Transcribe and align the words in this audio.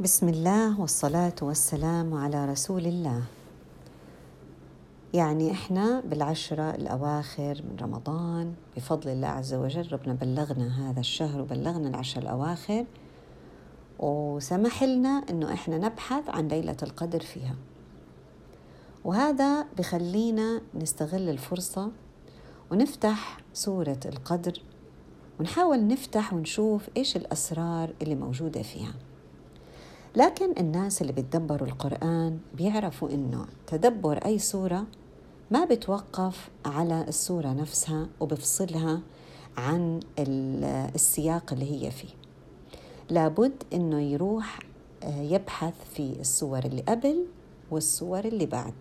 بسم 0.00 0.28
الله 0.28 0.80
والصلاة 0.80 1.34
والسلام 1.42 2.14
على 2.14 2.46
رسول 2.46 2.86
الله. 2.86 3.22
يعني 5.14 5.50
إحنا 5.52 6.00
بالعشرة 6.00 6.70
الأواخر 6.70 7.62
من 7.70 7.76
رمضان 7.80 8.54
بفضل 8.76 9.10
الله 9.10 9.28
عز 9.28 9.54
وجل 9.54 9.92
ربنا 9.92 10.14
بلغنا 10.14 10.90
هذا 10.90 11.00
الشهر 11.00 11.40
وبلغنا 11.40 11.88
العشر 11.88 12.22
الأواخر 12.22 12.84
وسمح 13.98 14.82
لنا 14.82 15.24
إنه 15.30 15.52
إحنا 15.52 15.78
نبحث 15.78 16.28
عن 16.28 16.48
ليلة 16.48 16.76
القدر 16.82 17.20
فيها. 17.20 17.54
وهذا 19.04 19.66
بخلينا 19.78 20.60
نستغل 20.74 21.28
الفرصة 21.28 21.90
ونفتح 22.70 23.38
سورة 23.52 24.00
القدر 24.06 24.62
ونحاول 25.40 25.86
نفتح 25.86 26.32
ونشوف 26.32 26.88
إيش 26.96 27.16
الأسرار 27.16 27.94
اللي 28.02 28.14
موجودة 28.14 28.62
فيها. 28.62 28.94
لكن 30.16 30.54
الناس 30.58 31.02
اللي 31.02 31.12
بتدبروا 31.12 31.68
القرآن 31.68 32.38
بيعرفوا 32.54 33.10
إنه 33.10 33.46
تدبر 33.66 34.18
أي 34.18 34.38
سورة 34.38 34.86
ما 35.50 35.64
بتوقف 35.64 36.48
على 36.66 37.04
السورة 37.08 37.48
نفسها 37.48 38.06
وبفصلها 38.20 39.00
عن 39.56 40.00
السياق 40.94 41.52
اللي 41.52 41.86
هي 41.86 41.90
فيه. 41.90 42.08
لابد 43.10 43.62
إنه 43.72 44.00
يروح 44.00 44.58
آه، 45.02 45.22
يبحث 45.22 45.74
في 45.94 46.16
السور 46.20 46.58
اللي 46.58 46.82
قبل 46.82 47.26
والسور 47.70 48.24
اللي 48.24 48.46
بعد 48.46 48.74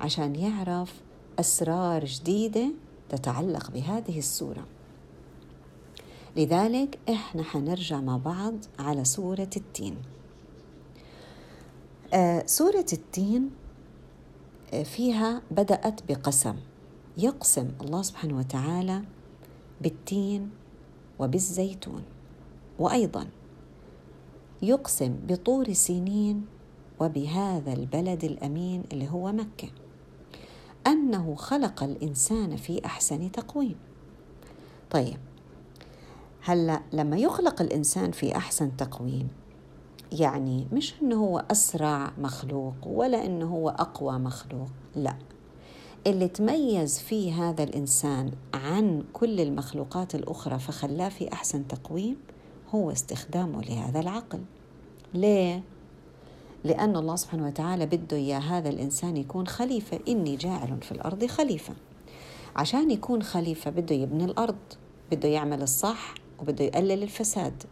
عشان 0.00 0.36
يعرف 0.36 1.00
أسرار 1.40 2.04
جديدة 2.04 2.68
تتعلق 3.08 3.70
بهذه 3.70 4.18
السورة. 4.18 4.64
لذلك 6.36 6.98
إحنا 7.08 7.42
حنرجع 7.42 8.00
مع 8.00 8.16
بعض 8.16 8.54
على 8.78 9.04
سورة 9.04 9.50
التين. 9.56 9.96
سورة 12.46 12.86
التين 12.92 13.50
آه 14.74 14.82
فيها 14.82 15.42
بدأت 15.50 16.00
بقسم 16.08 16.56
يقسم 17.18 17.70
الله 17.80 18.02
سبحانه 18.02 18.38
وتعالى 18.38 19.02
بالتين 19.80 20.50
وبالزيتون. 21.18 22.02
وأيضا 22.78 23.26
يقسم 24.62 25.16
بطور 25.28 25.72
سينين 25.72 26.46
وبهذا 27.00 27.72
البلد 27.72 28.24
الأمين 28.24 28.82
اللي 28.92 29.08
هو 29.10 29.32
مكة. 29.32 29.68
أنه 30.86 31.34
خلق 31.34 31.82
الإنسان 31.82 32.56
في 32.56 32.84
أحسن 32.84 33.32
تقويم. 33.32 33.76
طيب 34.90 35.18
هلا 36.42 36.82
لما 36.92 37.16
يخلق 37.16 37.62
الإنسان 37.62 38.12
في 38.12 38.36
أحسن 38.36 38.76
تقويم 38.76 39.28
يعني 40.12 40.66
مش 40.72 40.94
إنه 41.02 41.16
هو 41.16 41.44
أسرع 41.50 42.12
مخلوق 42.18 42.74
ولا 42.86 43.26
إنه 43.26 43.46
هو 43.46 43.68
أقوى 43.68 44.18
مخلوق 44.18 44.68
لا. 44.96 45.16
اللي 46.06 46.28
تميز 46.28 46.98
فيه 46.98 47.48
هذا 47.48 47.62
الإنسان 47.62 48.30
عن 48.54 49.04
كل 49.12 49.40
المخلوقات 49.40 50.14
الأخرى 50.14 50.58
فخلاه 50.58 51.08
في 51.08 51.32
أحسن 51.32 51.68
تقويم 51.68 52.16
هو 52.74 52.90
استخدامه 52.90 53.62
لهذا 53.62 54.00
العقل. 54.00 54.40
ليه؟ 55.14 55.62
لأن 56.64 56.96
الله 56.96 57.16
سبحانه 57.16 57.46
وتعالى 57.46 57.86
بده 57.86 58.16
يا 58.16 58.38
هذا 58.38 58.68
الإنسان 58.68 59.16
يكون 59.16 59.46
خليفة. 59.46 60.00
إني 60.08 60.36
جاعل 60.36 60.82
في 60.82 60.92
الأرض 60.92 61.26
خليفة. 61.26 61.74
عشان 62.56 62.90
يكون 62.90 63.22
خليفة 63.22 63.70
بده 63.70 63.94
يبني 63.94 64.24
الأرض 64.24 64.56
بده 65.12 65.28
يعمل 65.28 65.62
الصح 65.62 66.14
وبده 66.40 66.64
يقلل 66.64 67.02
الفساد. 67.02 67.62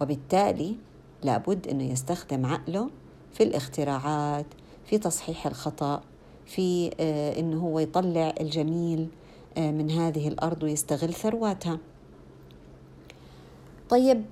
وبالتالي 0.00 0.76
لابد 1.22 1.68
إنه 1.68 1.84
يستخدم 1.92 2.46
عقله 2.46 2.90
في 3.32 3.42
الاختراعات 3.42 4.46
في 4.84 4.98
تصحيح 4.98 5.46
الخطأ 5.46 6.02
في 6.46 6.90
آه، 7.00 7.40
إنه 7.40 7.60
هو 7.60 7.78
يطلع 7.78 8.34
الجميل 8.40 9.08
آه، 9.56 9.70
من 9.70 9.90
هذه 9.90 10.28
الأرض 10.28 10.62
ويستغل 10.62 11.14
ثرواتها. 11.14 11.78
طيب 13.88 14.24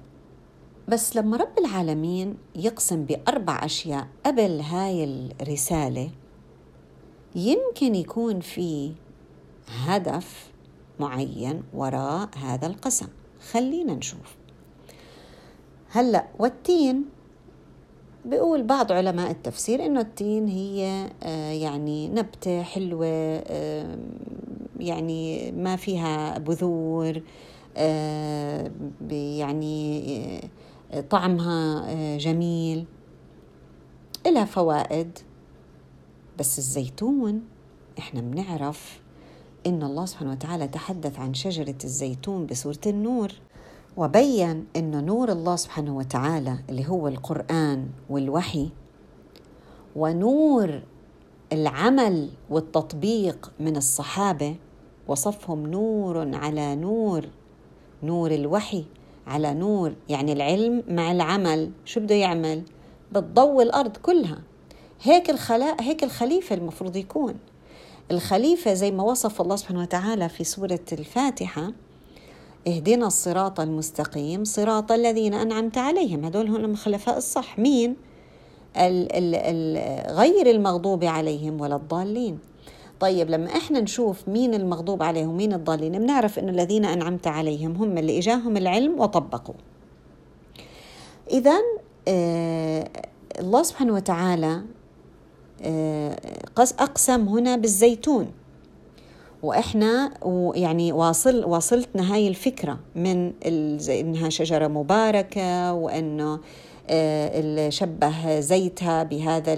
بس 0.89 1.17
لما 1.17 1.37
رب 1.37 1.59
العالمين 1.59 2.37
يقسم 2.57 3.05
بأربع 3.05 3.65
أشياء 3.65 4.09
قبل 4.27 4.61
هاي 4.61 5.05
الرسالة 5.41 6.11
يمكن 7.35 7.95
يكون 7.95 8.41
في 8.41 8.93
هدف 9.69 10.51
معين 11.01 11.63
وراء 11.75 12.29
هذا 12.37 12.67
القسم. 12.67 13.09
خلينا 13.51 13.95
نشوف. 13.95 14.38
هلأ 15.91 16.27
والتين 16.39 17.05
بيقول 18.25 18.63
بعض 18.63 18.93
علماء 18.93 19.31
التفسير 19.31 19.87
إنه 19.87 20.01
التين 20.01 20.49
هي 20.49 21.11
آه، 21.23 21.51
يعني 21.53 22.09
نبتة 22.09 22.63
حلوة 22.63 23.07
آه، 23.07 23.99
يعني 24.81 25.53
ما 25.53 25.77
فيها 25.77 26.39
بذور 26.39 27.23
آه، 27.77 28.71
يعني 29.11 30.41
طعمها 31.11 32.17
جميل. 32.17 32.85
لها 34.27 34.45
فوائد. 34.45 35.19
بس 36.39 36.59
الزيتون 36.59 37.43
إحنا 37.99 38.21
بنعرف 38.21 39.01
إن 39.67 39.83
الله 39.83 40.07
سبحانه 40.07 40.31
وتعالى 40.33 40.69
تحدث 40.69 41.19
عن 41.19 41.35
شجرة 41.35 41.79
الزيتون 41.85 42.47
بسورة 42.47 42.81
النور. 42.87 43.33
وبين 43.99 44.67
أن 44.77 45.05
نور 45.07 45.33
الله 45.33 45.57
سبحانه 45.57 45.97
وتعالى 45.97 46.59
اللي 46.71 46.89
هو 46.89 47.09
القرآن 47.09 47.89
والوحي 48.11 48.69
ونور 49.97 50.83
العمل 51.53 52.29
والتطبيق 52.51 53.53
من 53.61 53.77
الصحابة 53.77 54.57
وصفهم 55.09 55.67
نور 55.67 56.37
على 56.37 56.77
نور 56.77 57.25
نور 58.03 58.31
الوحي 58.31 58.85
على 59.27 59.55
نور 59.55 59.95
يعني 60.09 60.33
العلم 60.33 60.83
مع 60.89 61.13
العمل. 61.13 61.71
شو 61.85 62.01
بده 62.01 62.15
يعمل؟ 62.15 62.63
بتضوي 63.13 63.63
الأرض 63.63 63.97
كلها. 63.97 64.39
هيك 65.03 65.31
الخلاء 65.31 65.83
هيك 65.83 66.05
الخليفة 66.05 66.55
المفروض 66.55 66.97
يكون. 66.97 67.35
الخليفة 68.11 68.75
زي 68.75 68.91
ما 68.91 69.03
وصف 69.03 69.41
الله 69.41 69.57
سبحانه 69.57 69.81
وتعالى 69.81 70.29
في 70.29 70.45
سورة 70.45 70.81
الفاتحة 70.93 71.73
اهدنا 72.67 73.07
الصراط 73.07 73.61
المستقيم 73.61 74.45
صراط 74.45 74.93
الذين 74.93 75.35
أنعمت 75.35 75.79
عليهم. 75.79 76.25
هدول 76.25 76.49
هم 76.49 76.65
الخلفاء 76.65 77.17
الصح. 77.17 77.59
مين؟ 77.59 77.97
ال 78.77 79.17
ال 79.17 79.35
ال 79.35 80.17
غير 80.17 80.51
المغضوب 80.51 81.05
عليهم 81.05 81.61
ولا 81.61 81.77
الضالين. 81.77 82.39
طيب 83.01 83.31
لما 83.31 83.47
إحنا 83.57 83.81
نشوف 83.81 84.29
مين 84.29 84.55
المغضوب 84.55 85.03
عليهم 85.03 85.37
مين 85.37 85.53
الضالين 85.53 85.99
بنعرف 85.99 86.39
انه 86.39 86.51
الذين 86.51 86.85
أنعمت 86.85 87.27
عليهم 87.27 87.77
هم 87.77 87.99
اللي 87.99 88.19
إجاهم 88.19 88.57
العلم 88.57 89.01
وطبقوا. 89.01 89.55
اذا 91.31 91.59
آه 92.09 92.89
الله 93.39 93.63
سبحانه 93.63 93.95
وتعالى 93.95 94.63
أقسم 96.59 97.29
هنا 97.29 97.57
بالزيتون. 97.57 98.33
وإحنا 99.43 100.11
يعني 100.55 100.93
واصل 100.93 101.45
واصلتنا 101.45 102.15
هاي 102.15 102.29
الفكرة 102.29 102.79
من 102.95 103.33
إنها 103.91 104.29
شجرة 104.29 104.67
مباركة 104.67 105.73
وإنه 105.73 106.41
آه، 106.91 107.69
شبه 107.69 108.41
زيتها 108.41 109.03
بهذا 109.03 109.55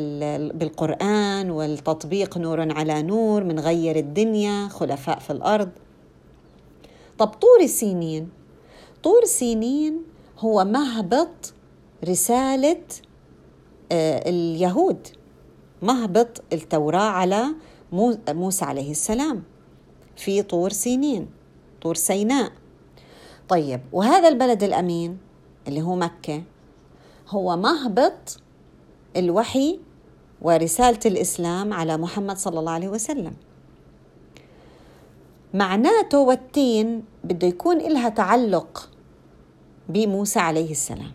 بالقرآن 0.53 1.51
والتطبيق 1.51 2.39
نور 2.39 2.73
على 2.73 3.03
نور 3.03 3.45
من 3.45 3.61
غير 3.61 3.97
الدنيا 3.97 4.69
خلفاء 4.69 5.19
في 5.19 5.31
الأرض. 5.31 5.69
طب 7.19 7.27
طور 7.27 7.67
سينين. 7.67 8.29
طور 9.03 9.25
سينين 9.25 10.03
هو 10.39 10.65
مهبط 10.65 11.53
رسالة 12.09 12.83
آه، 13.93 14.29
اليهود 14.29 15.07
مهبط 15.83 16.43
التوراة 16.53 17.11
على 17.11 17.45
موسى 18.29 18.65
عليه 18.65 18.91
السلام. 18.91 19.43
في 20.21 20.43
طور 20.43 20.71
سينين 20.71 21.29
طور 21.83 21.95
سيناء. 21.95 22.53
طيب 23.49 23.81
وهذا 23.93 24.29
البلد 24.29 24.63
الأمين 24.63 25.19
اللي 25.69 25.83
هو 25.83 25.97
مكة 25.97 26.43
هو 27.29 27.57
مهبط 27.57 28.41
الوحي 29.17 29.81
ورسالة 30.43 30.99
الإسلام 31.07 31.73
على 31.73 31.97
محمد 31.97 32.39
صلى 32.39 32.61
الله 32.61 32.73
عليه 32.73 32.89
وسلم. 32.89 33.33
معناته 35.55 36.19
والتين 36.19 37.05
بده 37.25 37.47
يكون 37.47 37.81
إلها 37.81 38.09
تعلق 38.09 38.91
بموسى 39.89 40.39
عليه 40.39 40.71
السلام 40.71 41.13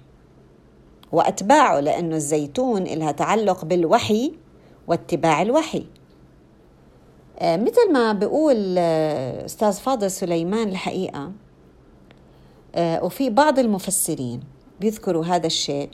وأتباعه 1.12 1.80
لأنه 1.80 2.16
الزيتون 2.16 2.81
إلها 2.81 3.12
تعلق 3.12 3.66
بالوحي 3.66 4.34
واتباع 4.88 5.42
الوحي. 5.42 5.86
مثل 7.42 7.94
ما 7.94 8.14
بيقول 8.14 8.76
آه، 8.78 9.46
أستاذ 9.46 9.74
فاضل 9.74 10.12
سليمان 10.12 10.68
الحقيقة 10.68 11.32
آه، 12.76 13.04
وفي 13.04 13.30
بعض 13.30 13.60
المفسرين 13.60 14.40
بيذكروا 14.82 15.26
هذا 15.26 15.48
الشيء 15.48 15.90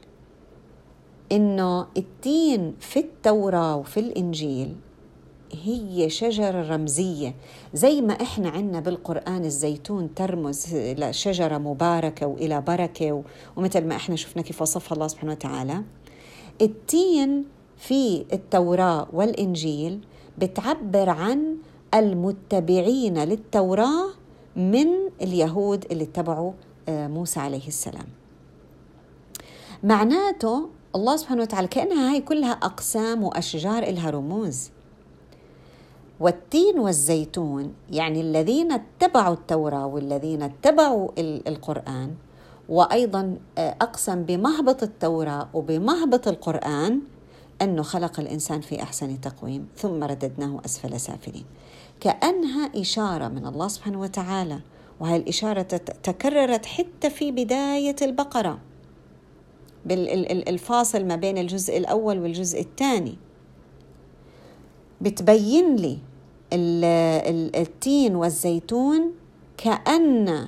إنه 1.31 1.87
التين 1.97 2.75
في 2.79 2.99
التوراة 2.99 3.75
وفي 3.75 3.99
الإنجيل 3.99 4.75
هي 5.63 6.09
شجرة 6.09 6.75
رمزية 6.75 7.35
زي 7.73 8.01
ما 8.01 8.13
إحنا 8.13 8.49
عندنا 8.49 8.79
بالقرآن 8.79 9.45
الزيتون 9.45 10.13
ترمز 10.13 10.75
إلى 10.75 11.13
شجرة 11.13 11.57
مباركة 11.57 12.27
وإلى 12.27 12.61
بركة 12.61 13.23
ومثل 13.55 13.85
ما 13.87 13.95
إحنا 13.95 14.15
شفنا 14.15 14.41
كيف 14.41 14.61
وصفها 14.61 14.95
الله 14.95 15.07
سبحانه 15.07 15.31
وتعالى. 15.31 15.83
التين 16.61 17.45
في 17.77 18.25
التوراة 18.33 19.07
والإنجيل 19.13 19.99
بتعبر 20.37 21.09
عن 21.09 21.57
المتبعين 21.93 23.23
للتوراة 23.23 24.07
من 24.55 24.87
اليهود 25.21 25.85
اللي 25.91 26.03
اتبعوا 26.03 26.51
آه، 26.89 27.07
موسى 27.07 27.39
عليه 27.39 27.67
السلام. 27.67 28.05
معناته 29.83 30.69
الله 30.95 31.15
سبحانه 31.17 31.41
وتعالى 31.41 31.67
كأنها 31.67 32.11
هاي 32.11 32.21
كلها 32.21 32.51
أقسام 32.51 33.23
وأشجار 33.23 33.83
إلها 33.83 34.09
رموز. 34.09 34.69
والتين 36.19 36.79
والزيتون 36.79 37.73
يعني 37.91 38.21
الذين 38.21 38.71
اتبعوا 38.71 39.33
التوراة 39.33 39.85
والذين 39.85 40.41
اتبعوا 40.41 41.09
القرآن 41.19 42.13
وأيضا 42.69 43.37
آه، 43.57 43.75
أقسم 43.81 44.23
بمهبط 44.23 44.83
التوراة 44.83 45.47
وبمهبط 45.53 46.27
القرآن 46.27 47.01
أنه 47.61 47.81
خلق 47.81 48.19
الإنسان 48.19 48.61
في 48.61 48.83
أحسن 48.83 49.21
تقويم 49.21 49.67
ثم 49.77 50.03
رددناه 50.03 50.61
أسفل 50.65 50.99
سافلين. 50.99 51.45
كأنها 51.99 52.71
إشارة 52.75 53.27
من 53.27 53.45
الله 53.45 53.67
سبحانه 53.67 53.99
وتعالى 53.99 54.59
وهي 54.99 55.15
الإشارة 55.15 55.61
تكررت 56.03 56.65
حتى 56.65 57.09
في 57.09 57.31
بداية 57.31 57.95
البقرة. 58.01 58.59
بالفاصل 59.85 61.05
ما 61.05 61.15
بين 61.15 61.37
الجزء 61.37 61.77
الأول 61.77 62.19
والجزء 62.19 62.61
الثاني. 62.61 63.17
بتبين 65.01 65.75
لي 65.75 65.97
التين 66.53 68.15
والزيتون 68.15 69.11
كأن 69.57 70.47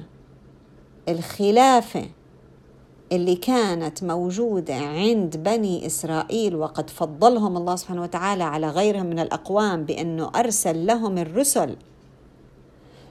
الخلافة 1.09 2.09
اللي 3.13 3.35
كانت 3.35 4.03
موجودة 4.03 4.75
عند 4.75 5.37
بني 5.37 5.85
إسرائيل 5.85 6.55
وقد 6.55 6.89
فضلهم 6.89 7.57
الله 7.57 7.75
سبحانه 7.75 8.01
وتعالى 8.01 8.43
على 8.43 8.69
غيرهم 8.69 9.05
من 9.05 9.19
الأقوام 9.19 9.83
بأنه 9.83 10.31
أرسل 10.35 10.85
لهم 10.85 11.17
الرسل. 11.17 11.75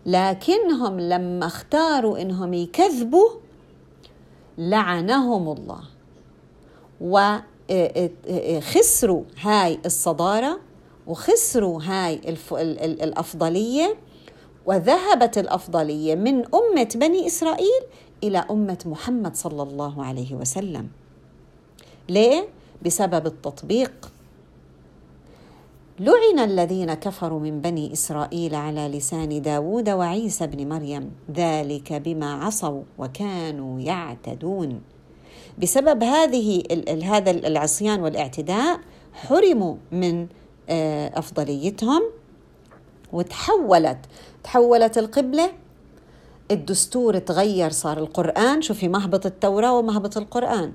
لكنهم 0.07 1.01
لما 1.01 1.47
اختاروا 1.47 2.19
إنهم 2.19 2.55
يكذبوا 2.55 3.29
لعنهم 4.59 5.49
الله 5.49 5.81
وخسروا 8.31 9.23
هاي 9.41 9.79
الصدارة 9.87 10.59
وخسروا 11.07 11.83
هاي 11.83 12.21
الأفضلية 12.79 13.97
وذهبت 14.67 15.39
الأفضلية 15.39 16.15
من 16.15 16.35
أمة 16.55 16.89
بني 16.95 17.27
إسرائيل 17.27 17.83
إلى 18.23 18.45
أمة 18.51 18.79
محمد 18.87 19.37
صلى 19.37 19.63
الله 19.63 20.05
عليه 20.05 20.35
وسلم. 20.35 20.89
ليه؟ 22.09 22.49
بسبب 22.85 23.27
التطبيق. 23.27 24.13
لعن 25.99 26.39
الذين 26.39 26.95
كفروا 26.95 27.41
من 27.41 27.61
بني 27.61 27.93
إسرائيل 27.93 28.55
على 28.55 28.89
لسان 28.89 29.43
داود 29.43 29.91
وعيسى 29.91 30.47
بن 30.47 30.69
مريم 30.69 31.11
ذلك 31.37 31.93
بما 31.93 32.33
عصوا 32.45 32.83
وكانوا 32.99 33.81
يعتدون. 33.81 34.81
بسبب 35.59 36.03
هذه 36.03 36.63
هذا 37.05 37.31
العصيان 37.31 38.01
والإعتداء 38.01 38.81
حرموا 39.13 39.77
من 39.93 40.27
آه، 40.69 41.19
أفضليتهم 41.19 42.03
وتحولت 43.13 43.99
تحولت 44.45 44.99
القبلة 44.99 45.53
الدستور 46.53 47.19
تغير 47.19 47.71
صار 47.71 47.99
القرآن 47.99 48.63
شوفي 48.63 48.89
مهبط 48.89 49.27
التوراة 49.27 49.79
ومهبط 49.79 50.17
القرآن. 50.17 50.73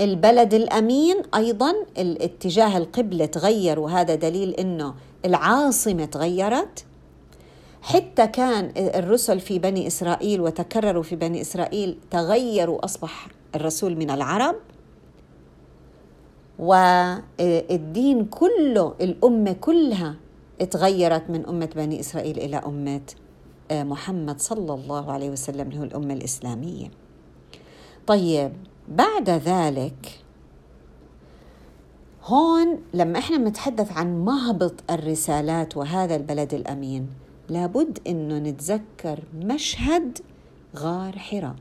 البلد 0.00 0.54
الأمين 0.54 1.16
أيضا 1.34 1.72
الاتجاه 1.98 2.78
القبلة 2.78 3.26
تغير 3.26 3.80
وهذا 3.80 4.14
دليل 4.14 4.50
إنه 4.50 4.94
العاصمة 5.24 6.04
تغيرت. 6.04 6.84
حتى 7.82 8.26
كان 8.26 8.72
الرسل 8.76 9.40
في 9.40 9.58
بني 9.58 9.86
إسرائيل 9.86 10.40
وتكرروا 10.40 11.02
في 11.02 11.16
بني 11.16 11.40
إسرائيل 11.40 11.98
تغيروا 12.10 12.84
اصبح 12.84 13.28
الرسول 13.54 13.96
من 13.96 14.10
العرب. 14.10 14.56
والدين 16.58 18.24
كله 18.24 18.94
الأمة 19.00 19.52
كلها 19.52 20.14
تغيرت 20.70 21.30
من 21.30 21.46
أمة 21.46 21.70
بني 21.76 22.00
إسرائيل 22.00 22.38
إلى 22.38 22.56
أمة 22.56 23.00
محمد 23.72 24.40
صلى 24.40 24.74
الله 24.74 25.12
عليه 25.12 25.30
وسلم 25.30 25.68
اللي 25.68 25.78
هو 25.80 25.84
الأمة 25.84 26.14
الإسلامية. 26.14 26.90
طيب 28.06 28.52
بعد 28.88 29.30
ذلك 29.30 30.18
هون 32.24 32.78
لما 32.94 33.18
إحنا 33.18 33.36
بنتحدث 33.36 33.92
عن 33.92 34.24
مهبط 34.24 34.74
الرسالات 34.90 35.76
وهذا 35.76 36.16
البلد 36.16 36.54
الأمين 36.54 37.08
لابد 37.48 37.98
إنه 38.06 38.38
نتذكر 38.38 39.18
مشهد 39.34 40.18
غار 40.76 41.18
حراء 41.18 41.54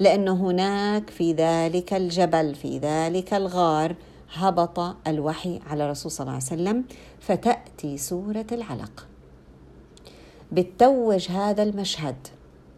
لأنه 0.00 0.32
هناك 0.32 1.10
في 1.10 1.32
ذلك 1.32 1.94
الجبل 1.94 2.54
في 2.54 2.78
ذلك 2.78 3.34
الغار 3.34 3.94
هبط 4.32 4.96
الوحي 5.06 5.60
على 5.66 5.84
الرسول 5.84 6.12
صلى 6.12 6.24
الله 6.24 6.34
عليه 6.34 6.44
وسلم 6.44 6.84
فتأتي 7.20 7.98
سورة 7.98 8.46
العلق. 8.52 9.06
بتوج 10.52 11.28
هذا 11.30 11.62
المشهد. 11.62 12.16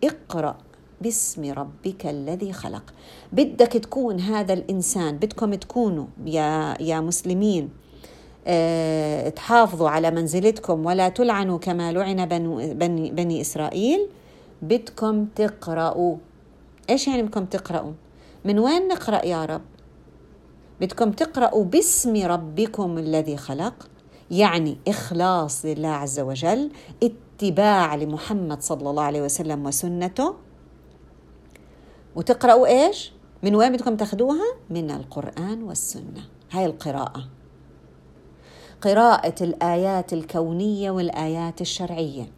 اقرأ 0.04 0.56
باسم 1.00 1.52
ربك 1.52 2.06
الذي 2.06 2.52
خلق. 2.52 2.82
بدك 3.32 3.72
تكون 3.72 4.20
هذا 4.20 4.52
الإنسان 4.52 5.16
بدكم 5.16 5.54
تكونوا 5.54 6.06
يا, 6.26 6.76
يا 6.80 7.00
مسلمين. 7.00 7.70
آه 8.46 9.28
تحافظوا 9.28 9.88
على 9.88 10.10
منزلتكم 10.10 10.86
ولا 10.86 11.08
تلعنوا 11.08 11.58
كما 11.58 11.92
لعن 11.92 12.26
بني, 12.74 13.10
بني 13.10 13.40
إسرائيل. 13.40 14.08
بدكم 14.62 15.24
تقرأوا. 15.24 16.16
إيش 16.90 17.08
يعني 17.08 17.22
بدكم 17.22 17.44
تقرأوا؟ 17.44 17.92
من 18.44 18.58
وين 18.58 18.88
نقرأ 18.88 19.26
يا 19.26 19.44
رب؟ 19.44 19.62
بدكم 20.80 21.12
تقرأوا 21.12 21.64
باسم 21.64 22.16
ربكم 22.26 22.98
الذي 22.98 23.36
خلق 23.36 23.88
يعني 24.30 24.78
إخلاص 24.88 25.64
لله 25.64 25.88
عز 25.88 26.20
وجل 26.20 26.70
اتباع 27.42 27.94
لمحمد 27.94 28.62
صلى 28.62 28.90
الله 28.90 29.02
عليه 29.02 29.22
وسلم 29.22 29.66
وسنته. 29.66 30.34
وتقرأوا 32.16 32.66
إيش؟ 32.66 33.12
من 33.42 33.54
وين 33.54 33.72
بدكم 33.72 33.96
تاخذوها؟ 33.96 34.54
من 34.70 34.90
القرآن 34.90 35.62
والسنة. 35.62 36.22
هاي 36.50 36.66
القراءة. 36.66 37.28
قراءة 38.80 39.34
الآيات 39.44 40.12
الكونية 40.12 40.90
والآيات 40.90 41.60
الشرعية. 41.60 42.30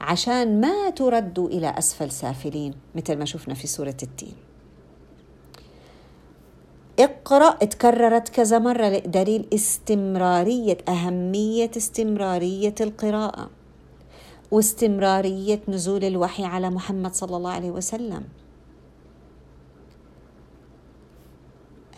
عشان 0.00 0.60
ما 0.60 0.90
تردوا 0.90 1.48
إلى 1.48 1.78
أسفل 1.78 2.10
سافلين 2.10 2.74
مثل 2.94 3.18
ما 3.18 3.24
شفنا 3.24 3.54
في 3.54 3.66
سورة 3.66 3.96
التين. 4.02 4.34
اقرأ 6.98 7.50
تكررت 7.50 8.28
كذا 8.28 8.58
مرة 8.58 8.88
دليل 8.98 9.48
استمرارية 9.54 10.78
أهمية 10.88 11.70
استمرارية 11.76 12.74
القراءة. 12.80 13.57
واستمرارية 14.50 15.60
نزول 15.68 16.04
الوحي 16.04 16.44
على 16.44 16.70
محمد 16.70 17.14
صلى 17.14 17.36
الله 17.36 17.50
عليه 17.50 17.70
وسلم. 17.70 18.24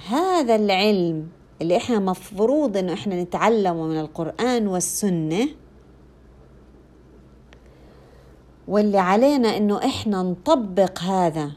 هذا 0.08 0.54
العلم 0.54 1.28
اللي 1.62 1.76
إحنا 1.76 1.98
مفروض 1.98 2.76
إنه 2.76 2.92
إحنا 2.92 3.22
نتعلمه 3.22 3.86
من 3.86 4.00
القرآن 4.00 4.66
والسنة 4.68 5.48
واللي 8.68 8.98
علينا 8.98 9.56
إنه 9.56 9.78
إحنا 9.78 10.22
نطبق 10.22 10.98
هذا. 10.98 11.52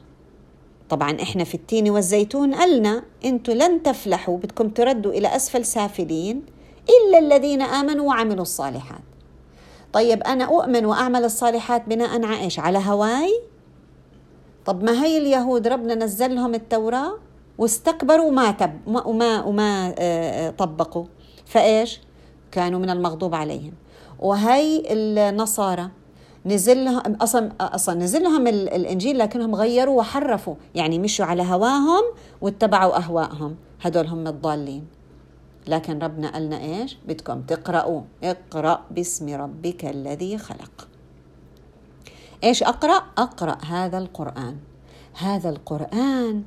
طبعا 0.89 1.21
إحنا 1.21 1.43
في 1.43 1.55
التين 1.55 1.89
والزيتون 1.89 2.55
قلنا 2.55 3.03
أنتوا 3.25 3.53
لن 3.53 3.83
تفلحوا 3.83 4.37
بدكم 4.37 4.69
تردوا 4.69 5.11
إلى 5.11 5.35
أسفل 5.35 5.65
سافلين 5.65 6.45
إلا 6.89 7.19
الذين 7.19 7.61
آمنوا 7.61 8.07
وعملوا 8.07 8.41
الصالحات. 8.41 9.12
طيب 9.93 10.23
أنا 10.23 10.45
أؤمن 10.45 10.85
وأعمل 10.85 11.25
الصالحات 11.25 11.87
بناء 11.87 12.25
على 12.25 12.39
إيش؟ 12.41 12.59
على 12.59 12.77
هواي؟ 12.85 13.41
طب 14.65 14.83
ما 14.83 15.03
هي 15.03 15.17
اليهود 15.17 15.67
ربنا 15.67 15.95
نزل 15.95 16.35
لهم 16.35 16.53
التوراة 16.55 17.13
واستكبروا 17.57 18.25
وما 18.25 18.51
تب 18.51 18.79
وما 18.87 19.43
وما 19.43 19.87
آه، 19.87 19.93
آه، 19.99 20.49
طبقوا. 20.49 21.05
فإيش؟ 21.45 22.01
كانوا 22.51 22.79
من 22.79 22.89
المغضوب 22.89 23.35
عليهم. 23.35 23.73
وهي 24.19 24.83
النصارى 24.87 25.89
نزل 26.45 26.85
لهم 26.85 27.01
أصلا 27.21 27.51
أصلا 27.61 27.95
نزل 27.95 28.23
لهم 28.23 28.47
الإنجيل 28.47 29.17
لكنهم 29.19 29.55
غيروا 29.55 29.97
وحرفوا. 29.99 30.55
يعني 30.75 30.99
مشوا 30.99 31.25
على 31.25 31.43
هواهم 31.43 32.03
واتبعوا 32.41 32.97
أهواءهم. 32.97 33.55
هدول 33.81 34.07
هم 34.07 34.27
الضالين. 34.27 34.85
لكن 35.67 35.99
ربنا 35.99 36.33
قالنا 36.33 36.59
إيش؟ 36.61 36.97
بدكم 37.07 37.41
تقرأوا. 37.41 38.01
اقرأ 38.23 38.81
باسم 38.91 39.35
ربك 39.35 39.85
الذي 39.85 40.37
خلق. 40.37 40.87
إيش 42.43 42.63
أقرأ؟ 42.63 43.03
أقرأ 43.17 43.57
هذا 43.65 43.97
القرآن. 43.97 44.57
هذا 45.13 45.49
القرآن 45.49 46.43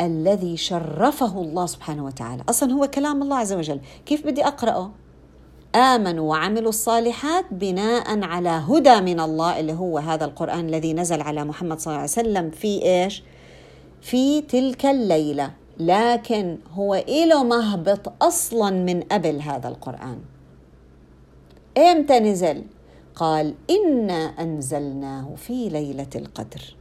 الذي 0.00 0.56
شرفه 0.56 1.40
الله 1.40 1.66
سبحانه 1.66 2.04
وتعالى. 2.04 2.42
أصلا 2.48 2.72
هو 2.72 2.86
كلام 2.86 3.22
الله 3.22 3.36
عز 3.36 3.52
وجل. 3.52 3.80
كيف 4.06 4.26
بدي 4.26 4.46
أقرأه؟ 4.46 4.90
آمنوا 5.74 6.30
وعملوا 6.30 6.68
الصالحات 6.68 7.44
بناء 7.50 8.22
على 8.22 8.48
هدى 8.48 9.00
من 9.00 9.20
الله 9.20 9.60
اللي 9.60 9.72
هو 9.72 9.98
هذا 9.98 10.24
القرآن 10.24 10.68
الذي 10.68 10.92
نزل 10.92 11.20
على 11.22 11.44
محمد 11.44 11.80
صلى 11.80 11.90
الله 11.90 12.00
عليه 12.00 12.10
وسلم 12.10 12.50
في 12.50 12.82
إيش؟ 12.82 13.22
في 14.00 14.40
تلك 14.40 14.86
الليلة. 14.86 15.50
لكن 15.78 16.58
هو 16.72 16.94
إله 16.94 17.44
مهبط 17.44 18.22
أصلا 18.22 18.70
من 18.70 19.00
قبل 19.00 19.40
هذا 19.40 19.68
القرآن. 19.68 20.18
إمتى 21.78 22.20
نزل؟ 22.20 22.64
قال 23.14 23.54
إنا 23.70 24.14
أنزلناه 24.14 25.34
في 25.36 25.68
ليلة 25.68 26.10
القدر. 26.14 26.76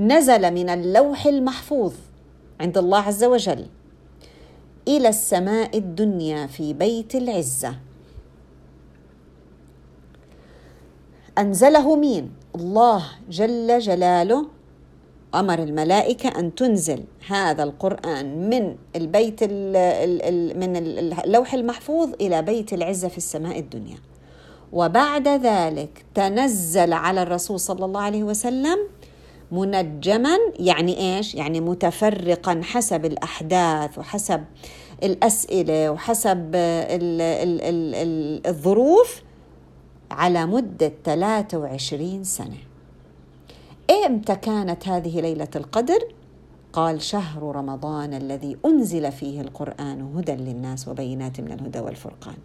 نزل 0.00 0.54
من 0.54 0.68
اللوح 0.68 1.26
المحفوظ 1.26 1.94
عند 2.60 2.78
الله 2.78 2.98
عز 2.98 3.24
وجل 3.24 3.66
إلى 4.88 5.08
السماء 5.08 5.78
الدنيا 5.78 6.46
في 6.46 6.72
بيت 6.72 7.14
العزة. 7.14 7.78
أنزله 11.38 11.96
مين؟ 11.96 12.30
الله 12.54 13.04
جل 13.30 13.78
جلاله 13.78 14.46
أمر 15.34 15.58
الملائكة 15.58 16.28
أن 16.28 16.54
تنزل 16.54 17.04
هذا 17.28 17.62
القرآن 17.62 18.50
من 18.50 18.76
البيت 18.96 19.42
ال 19.42 19.76
ال 19.76 20.60
من 20.60 20.76
اللوح 20.76 21.54
المحفوظ 21.54 22.08
إلى 22.20 22.42
بيت 22.42 22.72
العزة 22.72 23.08
في 23.08 23.18
السماء 23.18 23.58
الدنيا 23.58 23.96
وبعد 24.72 25.28
ذلك 25.28 26.04
تنزل 26.14 26.92
على 26.92 27.22
الرسول 27.22 27.60
صلى 27.60 27.84
الله 27.84 28.00
عليه 28.00 28.24
وسلم 28.24 28.78
منجما 29.52 30.36
يعني 30.58 31.16
إيش؟ 31.16 31.34
يعني 31.34 31.60
متفرقا 31.60 32.60
حسب 32.64 33.04
الأحداث 33.04 33.98
وحسب 33.98 34.44
الأسئلة 35.02 35.90
وحسب 35.90 36.54
ال 36.54 37.20
ال 37.20 37.60
ال 37.94 38.46
الظروف 38.46 39.22
على 40.10 40.46
مدة 40.46 40.92
23 41.04 42.24
سنة. 42.24 42.73
إمتى 43.90 44.36
كانت 44.36 44.88
هذه 44.88 45.20
ليلة 45.20 45.48
القدر؟ 45.56 45.98
قال 46.72 47.02
شهر 47.02 47.42
رمضان 47.56 48.14
الذي 48.14 48.56
أنزل 48.66 49.12
فيه 49.12 49.40
القرآن 49.40 50.12
هدى 50.16 50.32
للناس 50.32 50.88
وبينات 50.88 51.40
من 51.40 51.52
الهدى 51.52 51.78
والفرقان. 51.78 52.36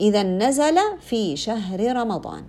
إذا 0.00 0.22
نزل 0.22 0.78
في 1.00 1.36
شهر 1.36 1.96
رمضان. 1.96 2.44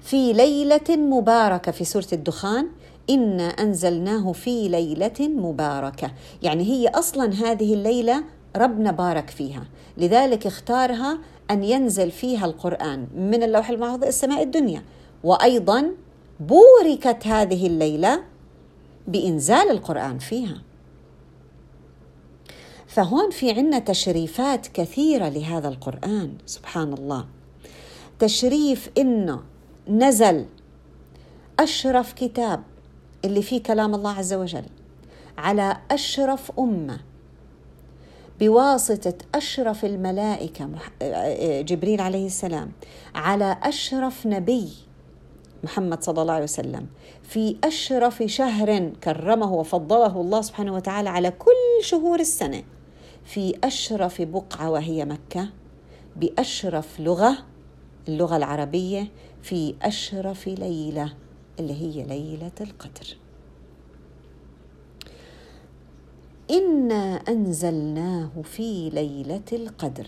في 0.00 0.32
ليلة 0.32 0.96
مباركة 0.96 1.72
في 1.72 1.84
سورة 1.84 2.06
الدخان 2.12 2.68
إنا 3.10 3.48
أنزلناه 3.48 4.32
في 4.32 4.68
ليلة 4.68 5.28
مباركة 5.28 6.10
يعني 6.42 6.64
هي 6.64 6.88
أصلا 6.88 7.32
هذه 7.32 7.74
الليلة 7.74 8.24
ربنا 8.56 8.92
بارك 8.92 9.30
فيها 9.30 9.64
لذلك 9.98 10.46
اختارها 10.46 11.18
أن 11.50 11.64
ينزل 11.64 12.10
فيها 12.10 12.46
القرآن 12.46 13.06
من 13.16 13.42
اللوح 13.42 13.70
المحفوظ 13.70 14.04
السماء 14.04 14.42
الدنيا 14.42 14.82
وأيضا 15.24 15.90
بوركت 16.40 17.26
هذه 17.26 17.66
الليلة 17.66 18.24
بإنزال 19.08 19.70
القرآن 19.70 20.18
فيها. 20.18 20.62
فهون 22.86 23.30
في 23.30 23.50
عنا 23.50 23.78
تشريفات 23.78 24.66
كثيرة 24.66 25.28
لهذا 25.28 25.68
القرآن 25.68 26.34
سبحان 26.46 26.92
الله. 26.92 27.26
تشريف 28.18 28.90
إنه 28.98 29.42
نزل 29.88 30.46
أشرف 31.60 32.12
كتاب 32.12 32.62
اللي 33.24 33.42
فيه 33.42 33.62
كلام 33.62 33.94
الله 33.94 34.10
عز 34.10 34.34
وجل 34.34 34.64
على 35.38 35.76
أشرف 35.90 36.52
أمة 36.58 37.00
بواسطة 38.40 39.14
أشرف 39.34 39.84
الملائكة 39.84 40.68
جبريل 41.62 42.00
عليه 42.00 42.26
السلام 42.26 42.72
على 43.14 43.56
أشرف 43.62 44.26
نبي. 44.26 44.68
محمد 45.64 46.02
صلى 46.02 46.22
الله 46.22 46.32
عليه 46.32 46.44
وسلم. 46.44 46.86
في 47.22 47.56
أشرف 47.64 48.22
شهر 48.22 48.92
كرمه 49.04 49.52
وفضله 49.52 50.20
الله 50.20 50.40
سبحانه 50.40 50.74
وتعالى 50.74 51.08
على 51.08 51.30
كل 51.30 51.84
شهور 51.84 52.20
السنة. 52.20 52.62
في 53.24 53.54
أشرف 53.64 54.22
بقعة 54.22 54.70
وهي 54.70 55.04
مكة. 55.04 55.48
بأشرف 56.16 57.00
لغة 57.00 57.38
اللغة 58.08 58.36
العربية. 58.36 59.08
في 59.42 59.74
أشرف 59.82 60.48
ليلة 60.48 61.14
اللي 61.58 61.74
هي 61.74 62.02
ليلة 62.02 62.58
القدر. 62.60 63.16
إنا 66.50 67.14
أنزلناه 67.14 68.30
في 68.42 68.90
ليلة 68.90 69.48
القدر. 69.52 70.06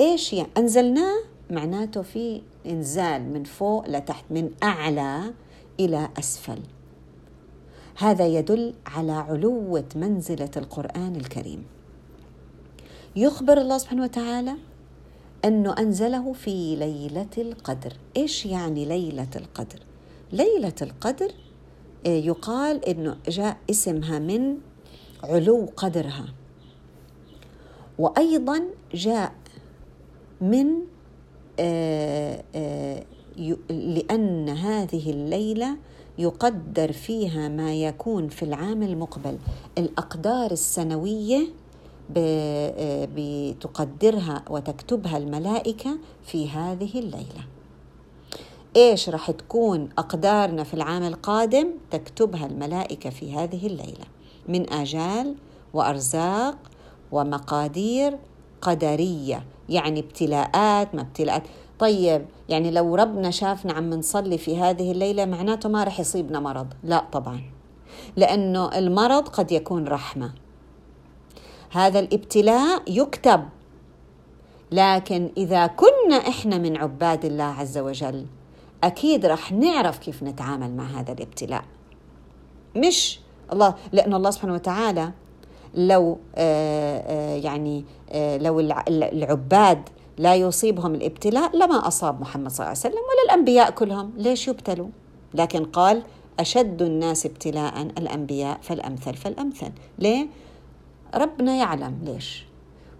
إيش 0.00 0.32
يعني 0.32 0.48
أنزلناه؟ 0.56 1.29
معناته 1.52 2.02
في 2.02 2.42
إنزال 2.66 3.32
من 3.32 3.44
فوق 3.44 3.88
لتحت 3.88 4.24
من 4.30 4.50
أعلى 4.62 5.34
إلى 5.80 6.08
أسفل. 6.18 6.58
هذا 7.98 8.26
يدل 8.26 8.74
على 8.86 9.12
علوة 9.12 9.84
منزلة 9.96 10.50
القرآن 10.56 11.16
الكريم. 11.16 11.64
يخبر 13.16 13.60
الله 13.60 13.78
سبحانه 13.78 14.02
وتعالى 14.02 14.54
أنه 15.44 15.72
أنزله 15.78 16.32
في 16.32 16.76
ليلة 16.76 17.34
القدر. 17.38 17.92
إيش 18.16 18.46
يعني 18.46 18.84
ليلة 18.84 19.30
القدر؟ 19.36 19.80
ليلة 20.32 20.74
القدر 20.82 21.32
آه، 22.06 22.08
يقال 22.08 22.84
أنه 22.84 23.16
جاء 23.28 23.56
اسمها 23.70 24.18
من 24.18 24.56
علو 25.24 25.68
قدرها. 25.76 26.26
وأيضا 27.98 28.62
جاء 28.94 29.32
من 30.40 30.66
لأن 33.70 34.48
هذه 34.48 35.10
الليلة 35.10 35.76
يقدر 36.18 36.92
فيها 36.92 37.48
ما 37.48 37.74
يكون 37.74 38.28
في 38.28 38.42
العام 38.42 38.82
المقبل. 38.82 39.38
الأقدار 39.78 40.50
السنوية 40.50 41.46
بتقدرها 43.16 44.44
وتكتبها 44.50 45.16
الملائكة 45.16 45.98
في 46.22 46.48
هذه 46.48 46.98
الليلة. 46.98 47.44
إيش 48.76 49.08
راح 49.08 49.30
تكون 49.30 49.88
أقدارنا 49.98 50.64
في 50.64 50.74
العام 50.74 51.02
القادم؟ 51.02 51.68
تكتبها 51.90 52.46
الملائكة 52.46 53.10
في 53.10 53.34
هذه 53.34 53.66
الليلة. 53.66 54.04
من 54.48 54.72
آجال 54.72 55.34
وأرزاق 55.74 56.56
ومقادير 57.12 58.18
قدرية 58.62 59.44
يعني 59.68 60.00
ابتلاءات 60.00 60.94
ما 60.94 61.00
ابتلاءات. 61.00 61.42
طيب 61.78 62.26
يعني 62.48 62.70
لو 62.70 62.94
ربنا 62.94 63.30
شافنا 63.30 63.72
عم 63.72 63.90
نصلي 63.90 64.38
في 64.38 64.58
هذه 64.58 64.92
الليلة 64.92 65.24
معناته 65.24 65.68
ما 65.68 65.84
راح 65.84 66.00
يصيبنا 66.00 66.40
مرض. 66.40 66.66
لا 66.84 67.04
طبعا 67.12 67.42
لأنه 68.16 68.78
المرض 68.78 69.28
قد 69.28 69.52
يكون 69.52 69.88
رحمة. 69.88 70.32
هذا 71.70 71.98
الابتلاء 71.98 72.82
يكتب. 72.88 73.48
لكن 74.72 75.30
إذا 75.36 75.66
كنا 75.66 76.16
إحنا 76.16 76.58
من 76.58 76.76
عباد 76.76 77.24
الله 77.24 77.44
عز 77.44 77.78
وجل 77.78 78.26
أكيد 78.84 79.26
رح 79.26 79.52
نعرف 79.52 79.98
كيف 79.98 80.22
نتعامل 80.22 80.76
مع 80.76 80.84
هذا 80.84 81.12
الابتلاء. 81.12 81.64
مش 82.76 83.20
الله 83.52 83.74
لأن 83.92 84.14
الله 84.14 84.30
سبحانه 84.30 84.54
وتعالى 84.54 85.12
لو 85.74 86.18
آه، 86.34 86.98
آه، 86.98 87.36
يعني 87.36 87.84
لو 88.14 88.60
العباد 88.88 89.88
لا 90.18 90.34
يصيبهم 90.34 90.94
الابتلاء 90.94 91.56
لما 91.56 91.88
أصاب 91.88 92.20
محمد 92.20 92.50
صلى 92.50 92.58
الله 92.58 92.68
عليه 92.68 92.78
وسلم 92.78 92.92
ولا 92.92 93.24
الأنبياء 93.24 93.70
كلهم 93.70 94.12
ليش 94.16 94.48
يبتلوا؟ 94.48 94.88
لكن 95.34 95.64
قال 95.64 96.02
أشد 96.40 96.82
الناس 96.82 97.26
ابتلاء 97.26 97.82
الأنبياء 97.82 98.58
فالأمثل 98.62 99.14
فالأمثل. 99.14 99.70
ليه؟ 99.98 100.26
ربنا 101.14 101.54
يعلم 101.54 101.98
ليش. 102.04 102.46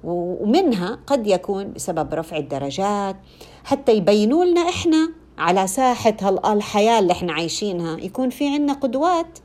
ومنها 0.04 0.98
قد 1.06 1.26
يكون 1.26 1.72
بسبب 1.72 2.14
رفع 2.14 2.36
الدرجات 2.36 3.16
حتى 3.64 3.92
يبينوا 3.96 4.44
لنا 4.44 4.60
إحنا 4.60 5.12
على 5.38 5.66
ساحة 5.66 6.16
الحياة 6.52 6.98
اللي 6.98 7.12
إحنا 7.12 7.32
عايشينها 7.32 7.98
يكون 7.98 8.30
في 8.30 8.54
عنا 8.54 8.72
قدوات. 8.72 9.38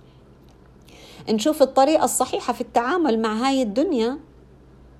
نشوف 1.30 1.62
الطريقة 1.62 2.04
الصحيحة 2.04 2.54
في 2.54 2.62
التعامل 2.62 3.22
مع 3.22 3.34
هاي 3.34 3.62
الدنيا. 3.62 4.20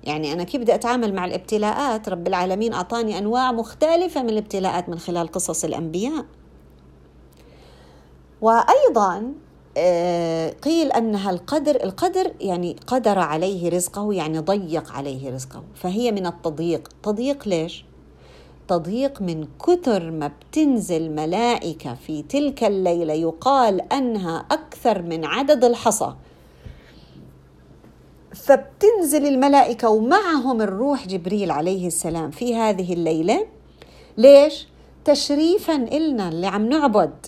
يعني 0.06 0.32
أنا 0.32 0.44
كيف 0.44 0.60
بدي 0.60 0.74
أتعامل 0.74 1.14
مع 1.14 1.24
الابتلاءات؟ 1.24 2.08
رب 2.08 2.26
العالمين 2.26 2.72
أعطاني 2.72 3.18
أنواع 3.18 3.52
مختلفة 3.52 4.22
من 4.22 4.28
الابتلاءات 4.28 4.88
من 4.88 4.98
خلال 4.98 5.28
قصص 5.28 5.64
الأنبياء. 5.64 6.24
وأيضا 8.40 9.32
آه، 9.78 10.50
قيل 10.50 10.92
أنها 10.92 11.30
القدر 11.30 11.84
القدر 11.84 12.32
يعني 12.40 12.76
قدر 12.86 13.18
عليه 13.18 13.68
رزقه 13.68 14.12
يعني 14.12 14.38
ضيق 14.38 14.92
عليه 14.92 15.34
رزقه. 15.34 15.62
فهي 15.74 16.12
من 16.12 16.26
التضييق. 16.26 16.88
تضييق 17.02 17.48
ليش؟ 17.48 17.84
تضييق 18.68 19.22
من 19.22 19.48
كثر 19.66 20.10
ما 20.10 20.30
بتنزل 20.50 21.10
ملائكة 21.10 21.94
في 21.94 22.22
تلك 22.22 22.64
الليلة 22.64 23.12
يقال 23.14 23.92
أنها 23.92 24.46
أكثر 24.50 25.02
من 25.02 25.24
عدد 25.24 25.64
الحصى. 25.64 26.14
فبتنزل 28.46 29.26
الملائكة 29.26 29.88
ومعهم 29.88 30.62
الروح 30.62 31.06
جبريل 31.06 31.50
عليه 31.50 31.86
السلام 31.86 32.30
في 32.30 32.54
هذه 32.54 32.92
الليلة. 32.92 33.46
ليش؟ 34.16 34.68
تشريفا 35.04 35.74
إلنا 35.74 36.28
اللي 36.28 36.46
عم 36.46 36.68
نعبد. 36.68 37.26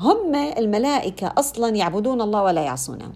هم 0.00 0.34
الملائكة 0.34 1.32
أصلا 1.38 1.76
يعبدون 1.76 2.20
الله 2.20 2.42
ولا 2.42 2.62
يعصونه. 2.62 3.12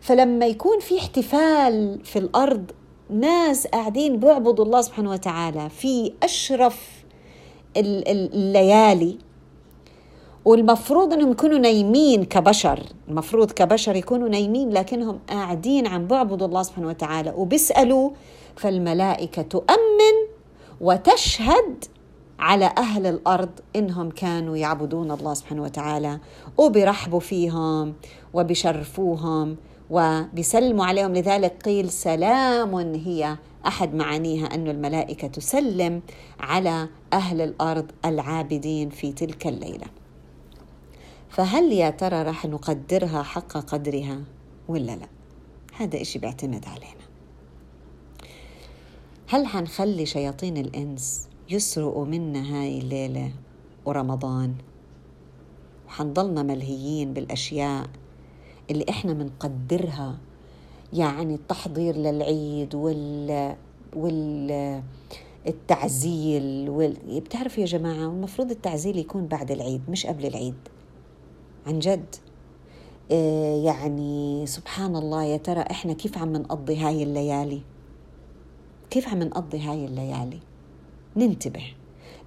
فلما 0.00 0.46
يكون 0.46 0.80
في 0.80 0.98
احتفال 0.98 2.00
في 2.04 2.18
الأرض 2.18 2.70
ناس 3.10 3.66
قاعدين 3.66 4.16
بيعبدوا 4.16 4.64
الله 4.64 4.80
سبحانه 4.80 5.10
وتعالى 5.10 5.68
في 5.68 6.12
أشرف 6.22 7.04
الليالي 7.76 9.18
والمفروض 10.48 11.12
إنهم 11.12 11.30
يكونوا 11.30 11.58
نايمين 11.58 12.24
كبشر. 12.24 12.82
المفروض 13.08 13.50
كبشر 13.50 13.96
يكونوا 13.96 14.28
نايمين 14.28 14.70
لكنهم 14.70 15.18
قاعدين 15.28 15.86
عم 15.86 16.06
بعبدوا 16.06 16.46
الله 16.46 16.62
سبحانه 16.62 16.88
وتعالى 16.88 17.32
وبيسألوا 17.36 18.10
فالملائكة 18.56 19.42
تؤمن 19.42 20.16
وتشهد 20.80 21.84
على 22.38 22.72
أهل 22.78 23.06
الأرض 23.06 23.48
إنهم 23.76 24.10
كانوا 24.10 24.56
يعبدون 24.56 25.10
الله 25.10 25.34
سبحانه 25.34 25.62
وتعالى 25.62 26.18
وبرحبوا 26.58 27.20
فيهم 27.20 27.94
وبشرفوهم 28.34 29.56
وبيسلموا 29.90 30.84
عليهم. 30.84 31.14
لذلك 31.14 31.62
قيل 31.64 31.90
سلام 31.90 32.74
هي 32.94 33.36
أحد 33.66 33.94
معانيها 33.94 34.46
أن 34.46 34.68
الملائكة 34.68 35.28
تسلم 35.28 36.02
على 36.40 36.88
أهل 37.12 37.40
الأرض 37.40 37.90
العابدين 38.04 38.90
في 38.90 39.12
تلك 39.12 39.46
الليلة. 39.46 39.97
فهل 41.28 41.72
يا 41.72 41.90
ترى 41.90 42.22
رح 42.22 42.46
نقدرها 42.46 43.22
حق 43.22 43.52
قدرها 43.52 44.20
ولا 44.68 44.96
لا؟ 44.96 45.08
هذا 45.76 46.00
إشي 46.00 46.18
بيعتمد 46.18 46.64
علينا. 46.66 47.08
هل 49.28 49.46
حنخلي 49.46 50.06
شياطين 50.06 50.56
الإنس 50.56 51.28
يسرقوا 51.50 52.04
منا 52.06 52.40
هاي 52.62 52.78
الليلة 52.78 53.32
ورمضان؟ 53.84 54.54
وحنضلنا 55.88 56.42
ملهيين 56.42 57.12
بالأشياء 57.12 57.86
اللي 58.70 58.84
إحنا 58.90 59.14
منقدرها 59.14 60.18
يعني 60.92 61.34
التحضير 61.34 61.96
للعيد 61.96 62.74
وال 62.74 63.56
وال 63.96 64.82
التعزيل 65.46 66.68
وال... 66.70 67.20
بتعرفوا 67.20 67.60
يا 67.60 67.66
جماعة 67.66 68.06
المفروض 68.06 68.50
التعزيل 68.50 68.98
يكون 68.98 69.26
بعد 69.26 69.50
العيد 69.50 69.80
مش 69.88 70.06
قبل 70.06 70.26
العيد. 70.26 70.54
عن 71.68 71.78
جد. 71.78 72.14
آه، 73.12 73.62
يعني 73.64 74.46
سبحان 74.46 74.96
الله 74.96 75.24
يا 75.24 75.36
ترى 75.36 75.60
إحنا 75.60 75.92
كيف 75.92 76.18
عم 76.18 76.32
نقضي 76.32 76.76
هاي 76.76 77.02
الليالي؟ 77.02 77.60
كيف 78.90 79.08
عم 79.08 79.22
نقضي 79.22 79.58
هاي 79.58 79.84
الليالي؟ 79.84 80.38
ننتبه. 81.16 81.64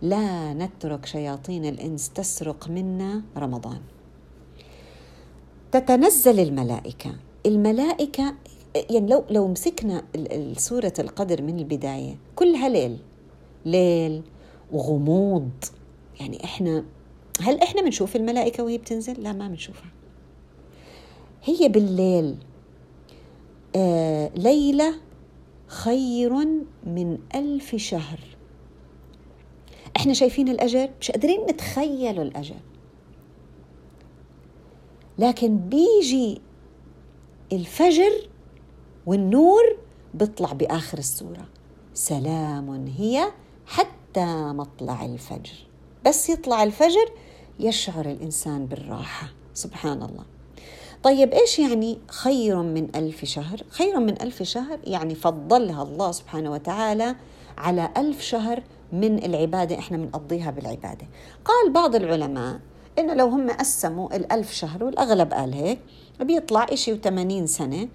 لا 0.02 0.54
نترك 0.54 1.06
شياطين 1.06 1.66
الإنس 1.66 2.10
تسرق 2.10 2.70
منا 2.70 3.22
رمضان. 3.38 3.82
تتنزل 5.72 6.40
الملائكة. 6.40 7.16
الملائكة 7.46 8.36
يعني 8.90 9.08
لو 9.08 9.24
لو 9.30 9.48
مسكنا 9.48 10.04
سورة 10.58 10.94
القدر 11.00 11.42
من 11.42 11.60
البداية 11.60 12.18
كلها 12.36 12.70
ليل. 12.70 12.98
ليل 13.66 14.24
وغموض. 14.72 15.50
يعني 16.20 16.44
إحنا 16.44 16.84
هل 17.40 17.62
إحنا 17.62 17.82
بنشوف 17.82 18.16
الملائكة 18.16 18.64
وهي 18.64 18.78
بتنزل؟ 18.78 19.24
لا 19.24 19.34
ما 19.34 19.48
بنشوفها. 19.48 19.92
هي 21.44 21.70
بالليل 21.70 22.38
آه 23.76 24.32
ليلة 24.36 24.96
خير 25.68 26.34
من 26.84 27.18
ألف 27.36 27.76
شهر. 27.76 28.20
إحنا 29.98 30.14
شايفين 30.14 30.50
الأجر 30.50 30.90
مش 31.02 31.12
قادرين 31.12 31.42
نتخيل 31.42 32.22
الأجر. 32.22 32.56
لكن 35.18 35.58
بيجي 35.58 36.42
الفجر 37.52 38.30
والنور 39.06 39.78
بيطلع 40.14 40.54
بآخر 40.54 40.98
السورة. 40.98 41.48
سلام 41.94 42.86
هي 42.98 43.32
حتى 43.66 44.26
مطلع 44.54 45.06
الفجر. 45.06 45.71
بس 46.06 46.30
يطلع 46.30 46.64
الفجر 46.64 47.12
يشعر 47.60 48.06
الإنسان 48.06 48.66
بالراحة. 48.66 49.28
سبحان 49.54 50.04
الله 50.04 50.24
طيب 51.04 51.34
إيش 51.34 51.60
يعني 51.60 51.98
خير 52.08 52.62
من 52.62 52.88
ألف 52.96 53.26
شهر؟ 53.26 53.64
خير 53.70 54.00
من 54.00 54.22
ألف 54.22 54.44
شهر 54.44 54.80
يعني 54.84 55.16
فضلها 55.16 55.84
الله 55.84 56.12
سبحانه 56.12 56.52
وتعالى 56.52 57.16
على 57.58 57.90
ألف 57.98 58.22
شهر 58.22 58.64
من 58.94 59.26
العبادة 59.26 59.80
إحنا 59.80 59.98
بنقضيها 59.98 60.52
بالعبادة. 60.52 61.08
قال 61.46 61.72
بعض 61.74 61.96
العلماء 61.96 62.60
إنه 63.00 63.14
لو 63.14 63.28
هم 63.28 63.50
قسموا 63.50 64.16
الألف 64.16 64.54
شهر 64.54 64.84
والأغلب 64.84 65.34
قال 65.34 65.54
هيك 65.54 65.80
بيطلع 66.22 66.66
إشي 66.70 66.94
وثمانين 66.94 67.48
سنة. 67.48 67.88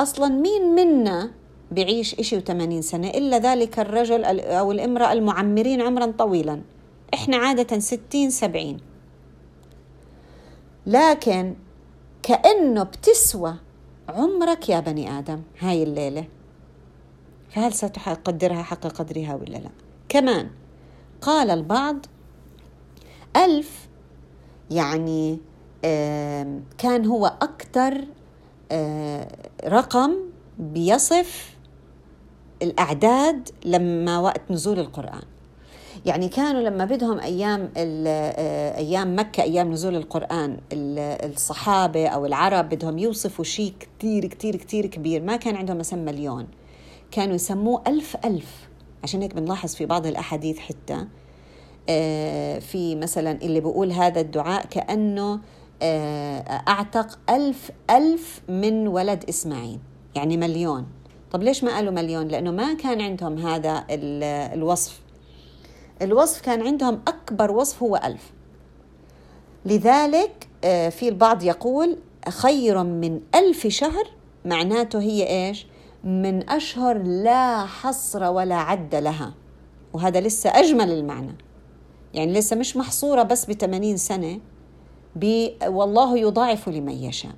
أصلا 0.00 0.28
مين 0.28 0.74
منا 0.74 1.30
بيعيش 1.70 2.14
إشي 2.14 2.36
وثمانين 2.36 2.82
سنة 2.82 3.08
إلا 3.08 3.38
ذلك 3.38 3.78
الرجل 3.78 4.40
أو 4.40 4.72
الامرأة 4.72 5.12
المعمرين 5.12 5.80
عمرا 5.80 6.06
طويلا؟ 6.18 6.60
إحنا 7.14 7.36
عادة 7.36 7.78
ستين 7.78 8.30
سبعين. 8.30 8.80
لكن 10.86 11.54
كأنه 12.22 12.82
بتسوى 12.82 13.54
عمرك 14.08 14.68
يا 14.68 14.80
بني 14.80 15.18
آدم 15.18 15.42
هاي 15.58 15.82
الليلة. 15.82 16.28
فهل 17.50 17.72
ستقدرها 17.72 18.62
حق 18.62 18.86
قدرها 18.86 19.34
ولا 19.34 19.56
لا؟ 19.56 19.70
كمان 20.08 20.50
قال 21.20 21.50
البعض 21.50 22.06
ألف 23.36 23.88
يعني 24.70 25.38
كان 26.78 27.06
هو 27.06 27.26
أكثر 27.26 28.04
رقم 29.64 30.16
بيصف 30.58 31.56
الأعداد 32.62 33.48
لما 33.64 34.18
وقت 34.18 34.50
نزول 34.50 34.78
القرآن. 34.78 35.31
يعني 36.06 36.28
كانوا 36.28 36.60
لما 36.60 36.84
بدهم 36.84 37.20
أيام 37.20 37.70
آه، 37.76 38.76
أيام 38.76 39.18
مكة 39.18 39.42
أيام 39.42 39.72
نزول 39.72 39.96
القرآن 39.96 40.58
الصحابة 40.72 42.06
أو 42.06 42.26
العرب 42.26 42.68
بدهم 42.68 42.98
يوصفوا 42.98 43.44
شيء 43.44 43.72
كثير 43.98 44.26
كثير 44.26 44.56
كثير 44.56 44.86
كبير. 44.86 45.22
ما 45.22 45.36
كان 45.36 45.56
عندهم 45.56 45.78
مثلا 45.78 46.02
مليون. 46.02 46.46
كانوا 47.10 47.34
يسموه 47.34 47.82
ألف 47.86 48.16
ألف. 48.24 48.68
عشان 49.04 49.22
هيك 49.22 49.34
بنلاحظ 49.34 49.74
في 49.74 49.86
بعض 49.86 50.06
الأحاديث 50.06 50.58
حتى 50.58 51.06
آه، 51.88 52.58
في 52.58 52.96
مثلا 52.96 53.42
اللي 53.42 53.60
بيقول 53.60 53.92
هذا 53.92 54.20
الدعاء 54.20 54.66
كأنه 54.66 55.40
آه، 55.82 56.40
أعتق 56.68 57.18
ألف 57.30 57.70
ألف 57.90 58.42
من 58.48 58.88
ولد 58.88 59.24
إسماعيل. 59.28 59.78
يعني 60.14 60.36
مليون. 60.36 60.86
طب 61.30 61.42
ليش 61.42 61.64
ما 61.64 61.74
قالوا 61.74 61.92
مليون؟ 61.92 62.28
لأنه 62.28 62.50
ما 62.50 62.74
كان 62.74 63.00
عندهم 63.00 63.38
هذا 63.38 63.84
الوصف. 64.54 65.01
الوصف 66.02 66.40
كان 66.40 66.62
عندهم 66.62 67.00
أكبر 67.08 67.50
وصف 67.50 67.82
هو 67.82 67.96
ألف. 67.96 68.32
لذلك 69.64 70.48
آه، 70.64 70.88
في 70.88 71.08
البعض 71.08 71.42
يقول 71.42 71.98
خير 72.28 72.82
من 72.82 73.20
ألف 73.34 73.66
شهر 73.66 74.04
معناته 74.44 75.00
هي 75.00 75.46
إيش؟ 75.46 75.66
من 76.04 76.50
أشهر 76.50 76.98
لا 76.98 77.66
حصر 77.66 78.24
ولا 78.24 78.54
عد 78.54 78.94
لها. 78.94 79.34
وهذا 79.92 80.20
لسه 80.20 80.50
أجمل 80.50 80.90
المعنى. 80.90 81.34
يعني 82.14 82.32
لسه 82.32 82.56
مش 82.56 82.76
محصورة 82.76 83.22
بس 83.22 83.44
بثمانين 83.44 83.96
سنة 83.96 84.40
والله 85.66 86.18
يضاعف 86.18 86.68
لمن 86.68 86.92
يشاء. 86.92 87.34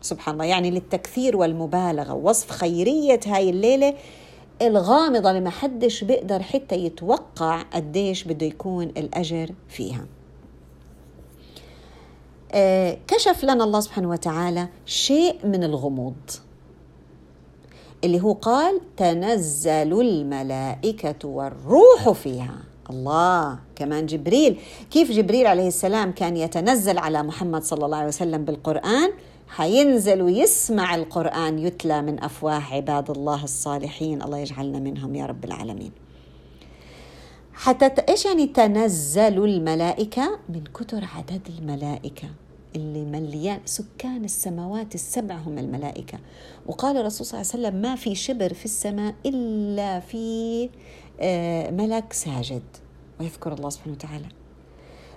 سبحان 0.00 0.34
الله. 0.34 0.44
يعني 0.44 0.70
للتكثير 0.70 1.36
والمبالغة. 1.36 2.12
وصف 2.12 2.50
خيرية 2.50 3.20
هاي 3.26 3.50
الليلة 3.50 3.94
الغامضة 4.62 5.30
اللي 5.30 5.40
ما 5.40 5.50
حدش 5.50 6.04
بيقدر 6.04 6.42
حتى 6.42 6.76
يتوقع 6.76 7.62
قديش 7.62 8.24
بده 8.24 8.46
يكون 8.46 8.84
الأجر 8.84 9.50
فيها. 9.68 10.06
آه، 12.52 12.98
كشف 13.08 13.44
لنا 13.44 13.64
الله 13.64 13.80
سبحانه 13.80 14.10
وتعالى 14.10 14.68
شيء 14.86 15.46
من 15.46 15.64
الغموض 15.64 16.14
اللي 18.04 18.20
هو 18.20 18.32
قال 18.32 18.80
تنزل 18.96 20.00
الملائكة 20.00 21.28
والروح 21.28 22.10
فيها. 22.12 22.58
الله 22.90 23.58
كمان 23.76 24.06
جبريل. 24.06 24.58
كيف 24.90 25.10
جبريل 25.12 25.46
عليه 25.46 25.68
السلام 25.68 26.12
كان 26.12 26.36
يتنزل 26.36 26.98
على 26.98 27.22
محمد 27.22 27.62
صلى 27.62 27.84
الله 27.84 27.96
عليه 27.96 28.08
وسلم 28.08 28.44
بالقرآن؟ 28.44 29.12
حينزل 29.56 30.22
ويسمع 30.22 30.94
القرآن 30.94 31.58
يتلى 31.58 32.02
من 32.02 32.24
أفواه 32.24 32.62
عباد 32.74 33.10
الله 33.10 33.44
الصالحين. 33.44 34.22
الله 34.22 34.38
يجعلنا 34.38 34.78
منهم 34.78 35.14
يا 35.14 35.26
رب 35.26 35.44
العالمين. 35.44 35.92
حتى 37.52 38.02
إيش 38.08 38.24
يعني 38.24 38.46
تنزل 38.46 39.44
الملائكة؟ 39.44 40.38
من 40.48 40.64
كتر 40.64 41.04
عدد 41.16 41.48
الملائكة 41.58 42.28
اللي 42.76 43.04
مليان 43.04 43.60
سكان 43.64 44.24
السماوات 44.24 44.94
السبع 44.94 45.34
هم 45.34 45.58
الملائكة. 45.58 46.18
وقال 46.66 46.96
الرسول 46.96 47.26
صلى 47.26 47.40
الله 47.40 47.52
عليه 47.52 47.62
وسلم 47.68 47.82
ما 47.82 47.96
في 47.96 48.14
شبر 48.14 48.54
في 48.54 48.64
السماء 48.64 49.14
إلا 49.26 50.00
في 50.00 50.68
آه، 51.20 51.70
ملك 51.70 52.12
ساجد. 52.12 52.62
ويذكر 53.20 53.52
الله 53.52 53.70
سبحانه 53.70 53.94
وتعالى. 53.94 54.26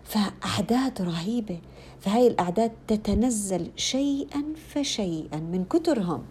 فأعداد 0.04 1.02
رهيبة. 1.02 1.60
فهاي 2.06 2.28
الأعداد 2.28 2.72
تتنزل 2.88 3.72
شيئا 3.76 4.44
فشيئا 4.70 5.38
من 5.38 5.66
كترهم 5.66 6.24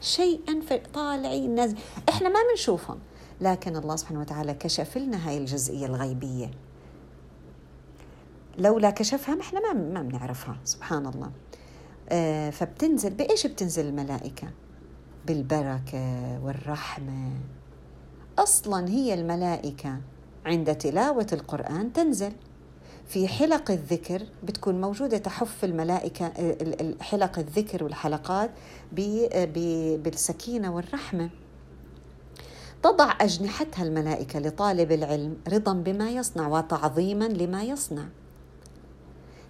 شيئا 0.00 0.60
طالعين 0.94 1.54
نازل 1.54 1.76
إحنا 2.08 2.28
ما 2.28 2.38
بنشوفهم 2.50 2.98
لكن 3.40 3.76
الله 3.76 3.96
سبحانه 3.96 4.20
وتعالى 4.20 4.54
كشف 4.54 4.98
لنا 4.98 5.28
هاي 5.28 5.38
الجزئية 5.38 5.86
الغيبية. 5.86 6.50
لولا 8.58 8.90
كشفها 8.90 9.40
إحنا 9.40 9.60
ما 9.60 9.72
ما 9.72 10.02
بنعرفها 10.02 10.56
سبحان 10.64 11.06
الله. 11.06 11.30
آه 12.08 12.50
فبتنزل 12.50 13.10
بإيش 13.10 13.46
بتنزل 13.46 13.86
الملائكة؟ 13.86 14.48
بالبركة 15.26 16.40
والرحمة. 16.44 17.30
أصلا 18.38 18.88
هي 18.88 19.14
الملائكة 19.14 20.00
عند 20.46 20.74
تلاوة 20.74 21.26
القرآن 21.32 21.92
تنزل. 21.92 22.32
في 23.08 23.28
حلق 23.28 23.70
الذكر 23.70 24.22
بتكون 24.44 24.80
موجودة 24.80 25.18
تحف 25.18 25.64
الملائكة 25.64 26.32
حلق 27.00 27.38
الذكر 27.38 27.84
والحلقات 27.84 28.50
بالسكينة 30.02 30.74
والرحمة. 30.74 31.30
تضع 32.82 33.12
أجنحتها 33.20 33.82
الملائكة 33.84 34.38
لطالب 34.38 34.92
العلم 34.92 35.36
رضا 35.48 35.72
بما 35.72 36.10
يصنع 36.10 36.48
وتعظيما 36.48 37.24
لما 37.24 37.62
يصنع. 37.62 38.04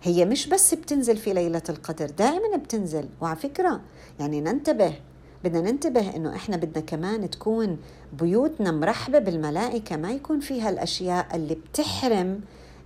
هي 0.02 0.24
مش 0.24 0.46
بس 0.48 0.74
بتنزل 0.74 1.16
في 1.16 1.32
ليلة 1.32 1.62
القدر 1.68 2.10
دائما 2.10 2.56
بتنزل. 2.56 3.08
وعلى 3.20 3.36
فكرة 3.36 3.80
يعني 4.20 4.40
ننتبه 4.40 4.94
بدنا 5.44 5.70
ننتبه 5.70 6.16
إنه 6.16 6.36
إحنا 6.36 6.56
بدنا 6.56 6.84
كمان 6.84 7.30
تكون 7.30 7.78
بيوتنا 8.12 8.70
مرحبة 8.70 9.18
بالملائكة 9.18 9.96
ما 9.96 10.12
يكون 10.12 10.40
فيها 10.40 10.70
الأشياء 10.70 11.36
اللي 11.36 11.54
بتحرم 11.54 12.40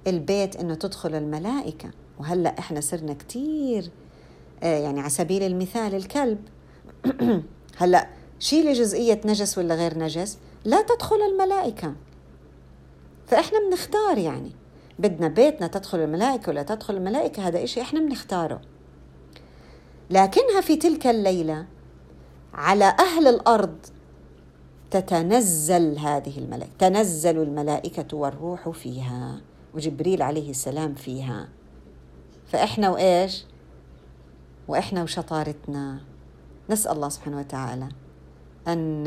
البيت 0.07 0.57
إنه 0.57 0.75
تدخل 0.75 1.15
الملائكة. 1.15 1.91
وهلأ 2.19 2.59
إحنا 2.59 2.81
صرنا 2.81 3.13
كثير 3.13 3.91
آه، 4.63 4.79
يعني 4.79 5.01
على 5.01 5.11
سبيل 5.11 5.43
المثال 5.43 5.95
الكلب. 5.95 6.39
هلأ 7.81 8.09
شيلي 8.39 8.73
جزئيه 8.73 9.21
نجس 9.25 9.59
ولا 9.59 9.75
غير 9.75 9.99
نجس؟ 9.99 10.39
لا 10.65 10.83
تدخل 10.83 11.17
الملائكة. 11.33 11.95
فإحنا 13.27 13.59
بنختار 13.69 14.19
يعني. 14.19 14.53
بدنا 14.99 15.29
بيتنا 15.29 15.67
تدخل 15.67 15.99
الملائكة 15.99 16.51
ولا 16.51 16.63
تدخل 16.63 16.97
الملائكة 16.97 17.49
هذا 17.49 17.65
إشي 17.65 17.81
إحنا 17.81 18.01
بنختاره. 18.01 18.61
لكنها 20.11 20.61
في 20.61 20.77
تلك 20.77 21.07
الليلة 21.07 21.67
على 22.55 22.85
أهل 22.85 23.27
الأرض 23.27 23.77
تتنزل 24.91 25.99
هذه 25.99 26.39
الملائكة 26.39 26.73
تنزل 26.79 27.43
الملائكة 27.43 28.17
والروح 28.17 28.69
فيها. 28.69 29.41
وجبريل 29.75 30.23
عليه 30.23 30.51
السلام 30.51 30.95
فيها. 30.95 31.49
فإحنا 32.47 32.91
وإيش؟ 32.91 33.45
وإحنا 34.69 35.03
وشطارتنا. 35.03 36.01
نسأل 36.71 36.93
الله 36.93 37.09
سبحانه 37.09 37.39
وتعالى 37.39 37.89
أن 38.69 39.07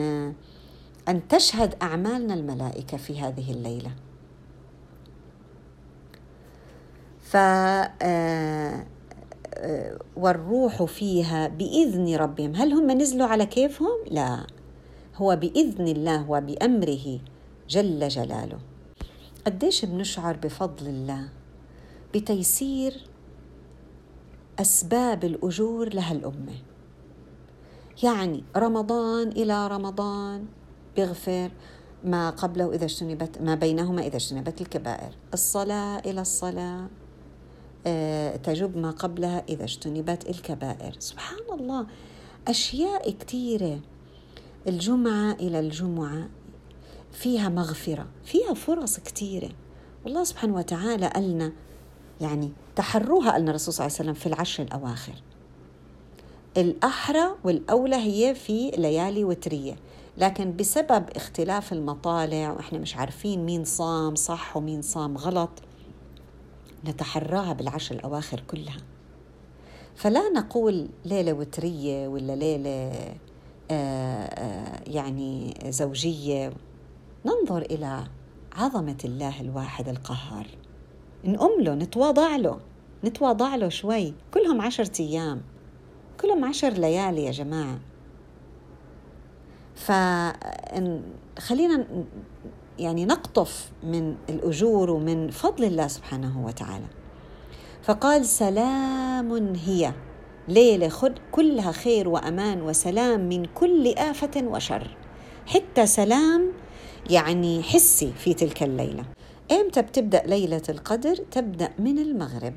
أن 1.10 1.28
تشهد 1.28 1.76
أعمالنا 1.82 2.34
الملائكة 2.34 2.98
في 2.98 3.22
هذه 3.22 3.52
الليلة. 3.52 3.92
ف 7.22 7.36
آه، 7.36 8.86
آه، 9.54 10.00
والروح 10.16 10.84
فيها 10.84 11.48
بإذن 11.48 12.16
ربهم. 12.16 12.56
هل 12.56 12.74
هم 12.74 12.92
نزلوا 12.92 13.28
على 13.28 13.46
كيفهم؟ 13.46 13.98
لا. 14.12 14.48
هو 15.16 15.36
بإذن 15.36 15.88
الله 15.88 16.32
وبأمره 16.32 17.20
جل 17.70 18.08
جلاله. 18.08 18.60
قديش 19.46 19.86
بنشعر 19.86 20.38
بفضل 20.38 20.88
الله 20.88 21.30
بتيسير 22.14 23.08
أسباب 24.60 25.24
الأجور 25.24 25.94
لها 25.94 26.12
الامه 26.12 26.56
يعني 28.04 28.44
رمضان 28.58 29.28
إلى 29.28 29.68
رمضان 29.68 30.46
بيغفر 30.96 31.52
ما 32.04 32.30
قبله 32.30 32.74
إذا 32.74 32.86
اجتنبت 32.86 33.42
ما 33.42 33.56
بينهما 33.56 34.02
إذا 34.02 34.16
اجتنبت 34.16 34.62
الكبائر. 34.62 35.12
الصلاة 35.34 36.00
إلى 36.00 36.22
الصلاة 36.22 36.88
آه، 37.88 38.36
تجب 38.36 38.78
ما 38.78 38.92
قبلها 38.92 39.44
إذا 39.50 39.64
اجتنبت 39.64 40.30
الكبائر. 40.30 40.96
سبحان 41.00 41.60
الله 41.60 41.88
أشياء 42.48 43.12
كثيرة 43.12 43.80
الجمعة 44.68 45.32
إلى 45.32 45.60
الجمعة 45.60 46.30
فيها 47.12 47.50
مغفرة 47.50 48.08
فيها 48.26 48.54
فرص 48.54 49.00
كثيرة 49.00 49.50
والله 50.06 50.24
سبحانه 50.24 50.56
وتعالى 50.56 51.08
قالنا 51.08 51.52
يعني 52.22 52.52
تحروها 52.76 53.32
قالنا 53.32 53.50
الرسول 53.50 53.74
صلى 53.74 53.86
الله 53.86 53.98
عليه 53.98 54.04
وسلم 54.10 54.22
في 54.22 54.26
العشر 54.26 54.64
الأواخر. 54.64 55.14
الأحرى 56.58 57.36
والأولى 57.44 57.96
هي 57.96 58.36
في 58.36 58.72
ليالي 58.72 59.24
وترية. 59.24 59.76
لكن 60.18 60.56
بسبب 60.56 61.06
اختلاف 61.16 61.74
المطالع 61.74 62.52
وإحنا 62.52 62.80
مش 62.80 62.96
عارفين 62.96 63.46
مين 63.46 63.66
صام 63.66 64.16
صح 64.16 64.58
ومين 64.58 64.82
صام 64.82 65.18
غلط 65.18 65.50
نتحراها 66.86 67.54
بالعشر 67.54 67.96
الأواخر 67.96 68.44
كلها. 68.48 68.78
فلا 69.96 70.30
نقول 70.30 70.90
ليلة 71.06 71.34
وترية 71.34 72.08
ولا 72.08 72.36
ليلة 72.36 72.92
آه، 73.72 74.26
آه، 74.26 74.82
يعني 74.88 75.58
زوجية. 75.70 76.54
ننظر 77.26 77.62
إلى 77.62 78.04
عظمة 78.56 78.98
الله 79.06 79.42
الواحد 79.42 79.90
القهار. 79.90 80.48
نقوم 81.26 81.62
له 81.62 81.76
نتواضع 81.76 82.36
له 82.36 82.60
نتواضع 83.04 83.56
له 83.56 83.70
شوي. 83.70 84.14
كلهم 84.34 84.62
عشرة 84.62 85.02
أيام. 85.02 85.42
كلهم 86.22 86.46
عشر 86.46 86.70
ليالي 86.70 87.26
يا 87.26 87.32
جماعة. 87.32 87.80
فخلينا 89.76 91.86
يعني 92.80 93.06
نقطف 93.06 93.72
من 93.84 94.16
الأجور 94.30 94.90
ومن 94.90 95.30
فضل 95.30 95.64
الله 95.64 95.88
سبحانه 95.88 96.46
وتعالى. 96.46 96.88
فقال 97.84 98.26
سلام 98.26 99.56
هي. 99.56 99.94
ليلة 100.48 100.90
خد 100.90 101.14
كلها 101.32 101.72
خير 101.72 102.10
وأمان 102.10 102.62
وسلام 102.62 103.30
من 103.30 103.46
كل 103.46 103.94
آفة 103.98 104.44
وشر. 104.44 104.98
حتى 105.46 105.86
سلام 105.86 106.52
يعني 107.10 107.64
حسي 107.64 108.14
في 108.18 108.34
تلك 108.34 108.64
الليلة. 108.64 109.04
إمتى 109.52 109.82
بتبدأ 109.82 110.24
ليلة 110.26 110.62
القدر؟ 110.70 111.16
تبدأ 111.16 111.70
من 111.80 112.00
المغرب. 112.00 112.54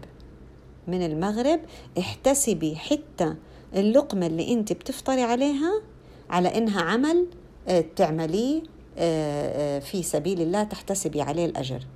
من 0.88 1.06
المغرب 1.06 1.60
احتسبي 1.98 2.76
حتى 2.76 3.34
اللقمة 3.74 4.26
اللي 4.26 4.52
أنت 4.52 4.72
بتفطري 4.72 5.22
عليها 5.22 5.82
على 6.30 6.58
إنها 6.58 6.82
عمل 6.82 7.26
آه، 7.68 7.84
تعمليه 7.96 8.62
آه، 8.98 9.76
آه، 9.76 9.78
في 9.78 10.02
سبيل 10.02 10.40
الله 10.40 10.62
تحتسبي 10.64 11.22
عليه 11.22 11.46
الأجر. 11.46 11.86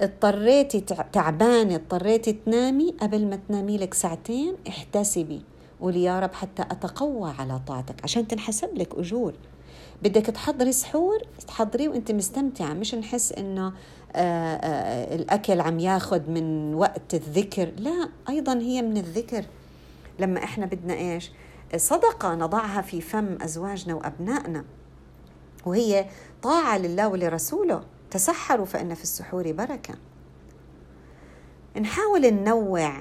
اضطريتي 0.00 0.80
تعبانة 1.12 1.74
اضطريتي 1.74 2.32
تنامي 2.32 2.94
قبل 3.00 3.26
ما 3.26 3.38
تنامي 3.48 3.78
لك 3.78 3.94
ساعتين 3.94 4.54
احتسبي. 4.68 5.40
قولي 5.80 6.02
يا 6.02 6.20
رب 6.20 6.34
حتى 6.34 6.62
أتقوى 6.62 7.30
على 7.38 7.60
طاعتك 7.66 8.04
عشان 8.04 8.28
تنحسب 8.28 8.78
لك 8.78 8.94
أجور. 8.94 9.34
بدك 10.02 10.26
تحضري 10.26 10.72
سحور 10.72 11.18
تحضريه 11.48 11.88
وأنت 11.88 12.12
مستمتعة 12.12 12.72
مش 12.72 12.94
نحس 12.94 13.32
إنه 13.32 13.72
آه، 14.12 15.14
الأكل 15.14 15.60
عم 15.60 15.78
ياخذ 15.78 16.30
من 16.30 16.74
وقت 16.74 17.14
الذكر 17.14 17.72
لا 17.76 18.08
أيضا 18.28 18.58
هي 18.58 18.82
من 18.82 18.96
الذكر. 18.96 19.44
لما 20.18 20.44
إحنا 20.44 20.66
بدنا 20.66 20.94
إيش؟ 20.94 21.32
صدقة 21.76 22.34
نضعها 22.34 22.82
في 22.82 23.00
فم 23.00 23.38
أزواجنا 23.42 23.94
وأبنائنا 23.94 24.64
وهي 25.66 26.06
طاعة 26.42 26.78
لله 26.78 27.08
ولرسوله 27.08 27.84
تسحروا 28.10 28.66
فإن 28.66 28.94
في 28.94 29.02
السحور 29.02 29.52
بركة. 29.52 29.94
نحاول 31.80 32.20
ننوع 32.20 33.00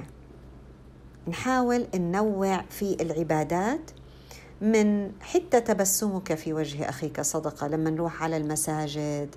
نحاول 1.27 1.87
ننوع 1.95 2.61
في 2.69 2.97
العبادات 3.01 3.91
من 4.61 5.11
حتى 5.21 5.61
تبسمك 5.61 6.33
في 6.33 6.53
وجه 6.53 6.89
أخيك 6.89 7.21
صدقة 7.21 7.67
لما 7.67 7.89
نروح 7.89 8.23
على 8.23 8.37
المساجد 8.37 9.35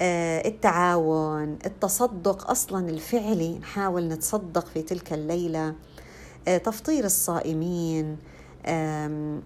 آه، 0.00 0.48
التعاون 0.48 1.58
التصدق 1.66 2.50
أصلا 2.50 2.88
الفعلي 2.90 3.58
نحاول 3.58 4.08
نتصدق 4.08 4.66
في 4.66 4.82
تلك 4.82 5.12
الليلة 5.12 5.74
آه، 6.48 6.58
تفطير 6.58 7.04
الصائمين 7.04 8.16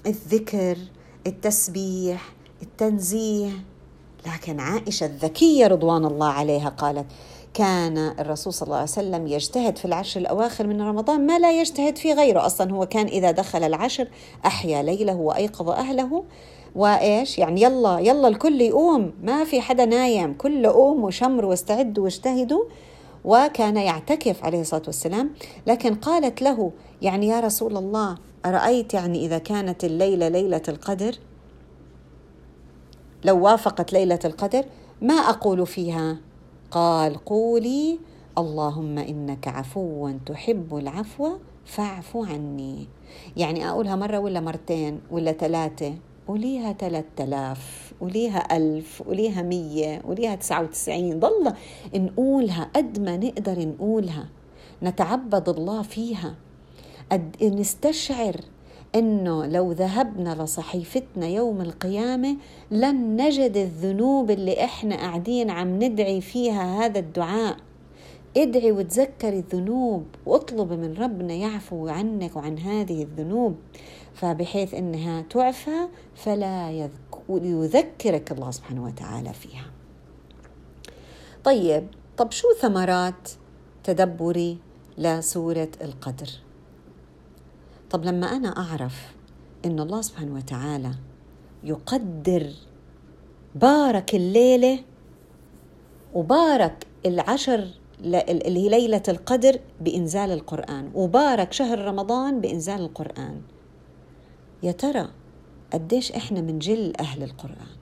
الذكر 0.06 0.78
التسبيح 1.26 2.32
التنزيه. 2.62 3.50
لكن 4.26 4.60
عائشة 4.60 5.06
الذكية 5.06 5.66
رضوان 5.66 6.04
الله 6.04 6.28
عليها 6.28 6.68
قالت 6.68 7.06
كان 7.54 7.98
الرسول 7.98 8.52
صلى 8.52 8.66
الله 8.66 8.76
عليه 8.76 8.84
وسلم 8.84 9.26
يجتهد 9.26 9.78
في 9.78 9.84
العشر 9.84 10.20
الأواخر 10.20 10.66
من 10.66 10.82
رمضان 10.82 11.26
ما 11.26 11.38
لا 11.38 11.60
يجتهد 11.60 11.98
في 11.98 12.12
غيره 12.12 12.46
أصلا. 12.46 12.72
هو 12.72 12.86
كان 12.86 13.06
إذا 13.06 13.30
دخل 13.30 13.64
العشر 13.64 14.08
أحيا 14.46 14.82
ليله 14.82 15.16
وأيقظ 15.16 15.68
أهله. 15.68 16.24
وإيش؟ 16.74 17.38
يعني 17.38 17.62
يلا 17.62 17.98
يلا 17.98 18.28
الكل 18.28 18.60
يقوم. 18.60 19.12
ما 19.22 19.44
في 19.44 19.60
حدا 19.60 19.84
نايم. 19.84 20.34
كل 20.34 20.66
قوم 20.66 21.04
وشمر 21.04 21.44
واستعدوا 21.44 22.04
واجتهدوا. 22.04 22.64
وكان 23.24 23.76
يعتكف 23.76 24.44
عليه 24.44 24.60
الصلاة 24.60 24.82
والسلام. 24.86 25.30
لكن 25.66 25.94
قالت 25.94 26.42
له 26.42 26.72
يعني 27.02 27.26
يا 27.26 27.40
رسول 27.40 27.76
الله 27.76 28.18
أرأيت 28.46 28.94
يعني 28.94 29.26
إذا 29.26 29.38
كانت 29.38 29.84
الليلة 29.84 30.28
ليلة 30.28 30.62
القدر؟ 30.68 31.14
لو 33.24 33.44
وافقت 33.44 33.92
ليلة 33.92 34.18
القدر 34.24 34.64
ما 35.02 35.14
أقول 35.14 35.66
فيها؟ 35.66 36.16
قال 36.70 37.24
قولي 37.24 37.98
اللهم 38.38 38.98
إنك 38.98 39.48
عفو 39.48 40.10
تحب 40.26 40.76
العفو 40.76 41.36
فاعف 41.64 42.16
عني. 42.16 42.88
يعني 43.36 43.68
أقولها 43.68 43.96
مرة 43.96 44.18
ولا 44.18 44.40
مرتين 44.40 45.00
ولا 45.10 45.32
ثلاثة 45.32 45.94
آلاف 47.20 47.92
قوليها 48.00 48.56
ألف 48.56 49.02
قوليها 49.02 49.42
مية 49.42 50.02
قوليها 50.02 50.34
تسعة 50.34 50.62
وتسعين. 50.62 51.20
ضل 51.20 51.52
نقولها 51.94 52.70
قد 52.76 53.00
ما 53.00 53.16
نقدر 53.16 53.68
نقولها. 53.68 54.28
نتعبد 54.82 55.48
الله 55.48 55.82
فيها. 55.82 56.34
قد 57.12 57.36
نستشعر 57.42 58.36
إنه 58.94 59.46
لو 59.46 59.72
ذهبنا 59.72 60.42
لصحيفتنا 60.42 61.26
يوم 61.26 61.60
القيامة 61.60 62.36
لن 62.70 63.16
نجد 63.16 63.56
الذنوب 63.56 64.30
اللي 64.30 64.64
إحنا 64.64 64.96
قاعدين 64.96 65.50
عم 65.50 65.82
ندعي 65.82 66.20
فيها 66.20 66.84
هذا 66.84 66.98
الدعاء 66.98 67.56
ادعي 68.36 68.72
وتذكري 68.72 69.38
الذنوب 69.38 70.06
واطلبي 70.26 70.76
من 70.76 70.94
ربنا 70.94 71.34
يعفو 71.34 71.88
عنك 71.88 72.36
وعن 72.36 72.58
هذه 72.58 73.02
الذنوب 73.02 73.56
فبحيث 74.14 74.74
إنها 74.74 75.22
تعفى 75.22 75.88
فلا 76.14 76.70
يذكرك 77.28 78.32
الله 78.32 78.50
سبحانه 78.50 78.84
وتعالى 78.84 79.32
فيها. 79.32 79.64
طيب 81.44 81.86
طب 82.16 82.30
شو 82.30 82.48
ثمرات 82.60 83.30
تدبري 83.84 84.58
لسورة 84.98 85.68
القدر؟ 85.82 86.30
طب 87.90 88.04
لما 88.04 88.26
أنا 88.26 88.48
أعرف 88.48 89.14
إن 89.64 89.80
الله 89.80 90.02
سبحانه 90.02 90.34
وتعالى 90.34 90.90
يقدر 91.64 92.50
بارك 93.54 94.14
الليلة 94.14 94.78
وبارك 96.14 96.86
العشر 97.06 97.68
اللي 98.04 98.60
هي 98.60 98.68
ليلة 98.68 99.02
القدر 99.08 99.60
بإنزال 99.80 100.30
القرآن 100.30 100.90
وبارك 100.94 101.52
شهر 101.52 101.78
رمضان 101.78 102.40
بإنزال 102.40 102.80
القرآن. 102.80 103.42
يا 104.62 104.72
ترى 104.72 105.08
قديش 105.72 106.12
إحنا 106.12 106.40
منجل 106.40 106.92
أهل 107.00 107.22
القرآن؟ 107.22 107.76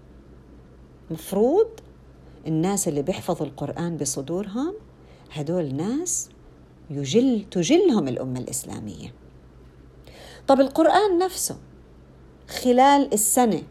مفروض 1.10 1.66
الناس 2.46 2.88
اللي 2.88 3.02
بيحفظوا 3.02 3.46
القرآن 3.46 3.96
بصدورهم 3.96 4.74
هدول 5.32 5.74
ناس 5.74 6.28
يجل 6.90 7.44
تجلهم 7.50 8.08
الأمة 8.08 8.38
الإسلامية. 8.40 9.12
طب 10.48 10.60
القرآن 10.60 11.18
نفسه 11.18 11.56
خلال 12.48 13.12
السنة 13.14 13.62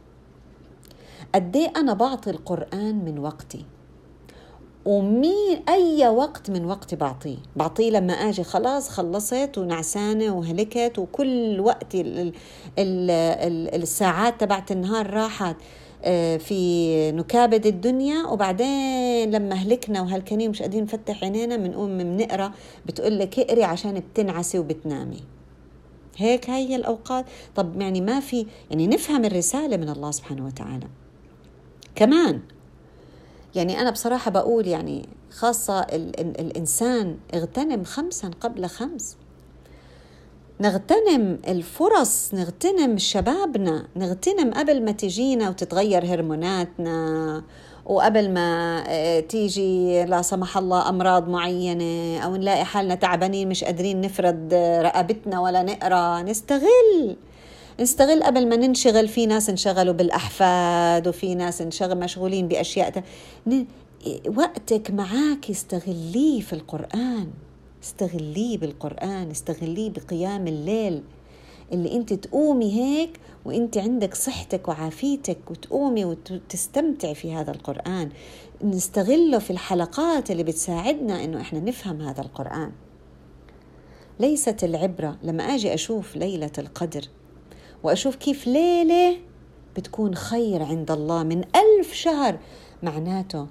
قد 1.36 1.56
إيه 1.56 1.74
أنا 1.76 1.94
بعطي 1.94 2.30
القرآن 2.30 3.06
من 3.06 3.20
وقتي؟ 3.20 3.66
ومين 4.86 5.64
أي 5.70 6.08
وقت 6.08 6.50
من 6.50 6.66
وقتي 6.66 6.96
بعطيه؟ 6.96 7.38
بعطيه 7.56 7.90
لما 7.92 8.14
أجي 8.14 8.44
خلاص 8.44 8.90
خلصت 8.90 9.58
ونعسانة 9.58 10.38
وهلكت 10.38 11.00
وكل 11.00 11.60
وقت 11.60 11.96
ال 11.96 12.20
ال 12.80 13.10
ال 13.10 13.82
الساعات 13.84 14.42
تبعت 14.42 14.72
النهار 14.72 15.10
راحت 15.10 15.56
آه، 16.04 16.38
في 16.38 17.12
نكابد 17.12 17.66
الدنيا. 17.66 18.26
وبعدين 18.26 19.32
لما 19.32 19.56
هلكنا 19.56 20.02
وهلكانين 20.02 20.50
مش 20.50 20.62
قادرين 20.62 20.84
نفتح 20.84 21.24
عينينا 21.24 21.58
بنقوم 21.58 21.98
بنقرأ 21.98 22.52
بتقول 22.86 23.20
لك 23.20 23.40
اقري 23.40 23.64
عشان 23.64 24.00
بتنعسي 24.00 24.60
وبتنامي. 24.60 25.20
هيك 26.18 26.50
هي 26.50 26.76
الأوقات. 26.76 27.26
طب 27.56 27.82
يعني 27.82 28.02
ما 28.02 28.20
في 28.20 28.46
يعني 28.70 28.88
نفهم 28.88 29.26
الرسالة 29.26 29.78
من 29.78 29.90
الله 29.90 30.12
سبحانه 30.12 30.46
وتعالى. 30.46 30.88
كمان 31.96 32.42
يعني 33.56 33.82
أنا 33.82 33.92
بصراحة 33.92 34.32
بقول 34.32 34.68
يعني 34.68 35.10
خاصة 35.32 35.80
ال 35.80 36.20
ال 36.20 36.42
الإنسان 36.42 37.18
اغتنم 37.34 37.84
خمسا 37.84 38.32
قبل 38.42 38.66
خمس. 38.66 39.18
نغتنم 40.62 41.40
الفرص 41.48 42.34
نغتنم 42.34 42.98
شبابنا 42.98 43.88
نغتنم 43.96 44.54
قبل 44.54 44.86
ما 44.86 44.92
تجينا 44.92 45.50
وتتغير 45.50 46.06
هرموناتنا. 46.06 47.44
وقبل 47.88 48.32
ما 48.34 48.84
آه، 48.88 49.20
تيجي 49.20 50.04
لا 50.06 50.22
سمح 50.22 50.58
الله 50.58 50.90
أمراض 50.90 51.30
معينة 51.30 52.20
أو 52.20 52.36
نلاقي 52.36 52.66
حالنا 52.66 52.96
تعبانين 52.96 53.50
مش 53.50 53.64
قادرين 53.64 54.02
نفرد 54.02 54.54
رقبتنا 54.82 55.40
ولا 55.40 55.64
نقرأ 55.64 56.22
نستغل 56.22 57.16
نستغل 57.80 58.24
قبل 58.24 58.50
ما 58.50 58.56
ننشغل. 58.56 59.08
في 59.08 59.26
ناس 59.26 59.50
انشغلوا 59.50 59.94
بالأحفاد 59.94 61.08
وفي 61.08 61.36
ناس 61.36 61.62
انشغل 61.62 62.00
مشغولين 62.00 62.48
بأشياء 62.48 63.04
وقتك 64.38 64.92
معك 64.92 65.50
استغليه 65.50 66.42
في 66.42 66.54
القرآن 66.54 67.28
استغليه 67.84 68.58
بالقرآن 68.58 69.32
استغليه 69.32 69.90
بقيام 69.90 70.48
الليل. 70.48 71.02
اللي 71.72 71.96
انت 71.96 72.14
تقومي 72.14 72.72
هيك 72.74 73.20
وانت 73.46 73.78
عندك 73.78 74.14
صحتك 74.14 74.68
وعافيتك 74.68 75.52
وتقومي 75.52 76.06
وتستمتعي 76.06 77.16
في 77.16 77.34
هذا 77.34 77.52
القرآن. 77.52 78.10
نستغله 78.64 79.40
في 79.40 79.52
الحلقات 79.52 80.32
اللي 80.32 80.44
بتساعدنا 80.44 81.24
إنه 81.24 81.42
إحنا 81.42 81.60
نفهم 81.60 82.02
هذا 82.02 82.22
القرآن. 82.22 82.72
ليست 84.20 84.64
العبرة 84.64 85.18
لما 85.24 85.44
أجي 85.44 85.74
أشوف 85.74 86.16
ليلة 86.16 86.52
القدر 86.58 87.02
وأشوف 87.84 88.16
كيف 88.16 88.48
ليلة 88.48 89.18
بتكون 89.78 90.16
خير 90.16 90.64
عند 90.64 90.92
الله 90.92 91.24
من 91.24 91.38
ألف 91.38 91.94
شهر 91.94 92.40
معناته 92.84 93.48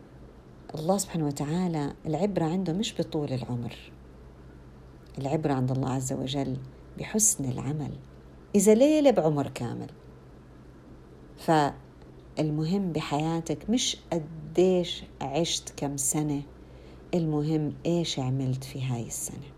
الله 0.74 0.98
سبحانه 0.98 1.26
وتعالى 1.26 1.92
العبرة 2.06 2.44
عنده 2.44 2.72
مش 2.72 2.94
بطول 2.98 3.32
العمر. 3.32 3.74
العبرة 5.18 5.52
عند 5.52 5.70
الله 5.70 5.90
عز 5.90 6.12
وجل. 6.12 6.56
بحسن 6.98 7.44
العمل. 7.44 7.90
إذا 8.54 8.74
ليلة 8.74 9.10
بعمر 9.10 9.48
كامل. 9.48 9.90
فالمهم 11.38 12.92
بحياتك 12.92 13.70
مش 13.70 13.96
قديش 14.12 15.04
عشت 15.20 15.72
كم 15.76 15.96
سنة 15.96 16.42
المهم 17.14 17.72
إيش 17.86 18.18
عملت 18.18 18.64
في 18.64 18.84
هاي 18.84 19.06
السنة. 19.06 19.50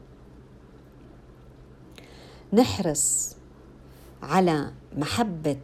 نحرص 2.52 3.36
على 4.22 4.72
محبة 4.96 5.60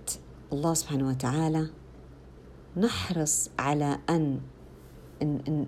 الله 0.52 0.74
سبحانه 0.74 1.08
وتعالى. 1.08 1.66
نحرص 2.76 3.50
على 3.58 3.98
أن 4.10 4.40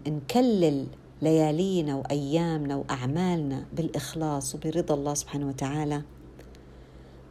نكلل 0.06 0.86
ليالينا 1.22 1.94
وأيامنا 1.94 2.76
وأعمالنا 2.76 3.64
بالإخلاص 3.72 4.54
وبرضا 4.54 4.94
الله 4.94 5.14
سبحانه 5.14 5.48
وتعالى. 5.48 6.02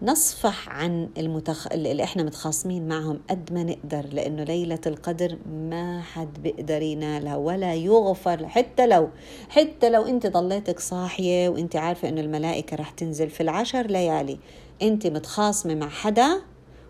نصفح 0.01 0.69
عن 0.69 1.09
المتخ... 1.17 1.67
اللي 1.71 2.03
إحنا 2.03 2.23
متخاصمين 2.23 2.87
معهم 2.87 3.19
قد 3.29 3.53
ما 3.53 3.63
نقدر 3.63 4.05
لأنه 4.13 4.43
ليلة 4.43 4.79
القدر 4.85 5.37
ما 5.51 6.01
حد 6.01 6.43
بيقدر 6.43 6.81
ينالها 6.81 7.35
ولا 7.35 7.73
يغفر 7.73 8.47
حتى 8.47 8.87
لو 8.87 9.09
حتى 9.49 9.89
لو 9.89 10.05
أنت 10.05 10.27
ضليتك 10.27 10.79
صاحية 10.79 11.49
وأنت 11.49 11.75
عارفة 11.75 12.09
إنه 12.09 12.21
الملائكة 12.21 12.75
رح 12.75 12.89
تنزل 12.89 13.29
في 13.29 13.41
العشر 13.41 13.87
ليالي. 13.87 14.39
أنت 14.81 15.07
متخاصمة 15.07 15.75
مع 15.75 15.89
حدا 15.89 16.41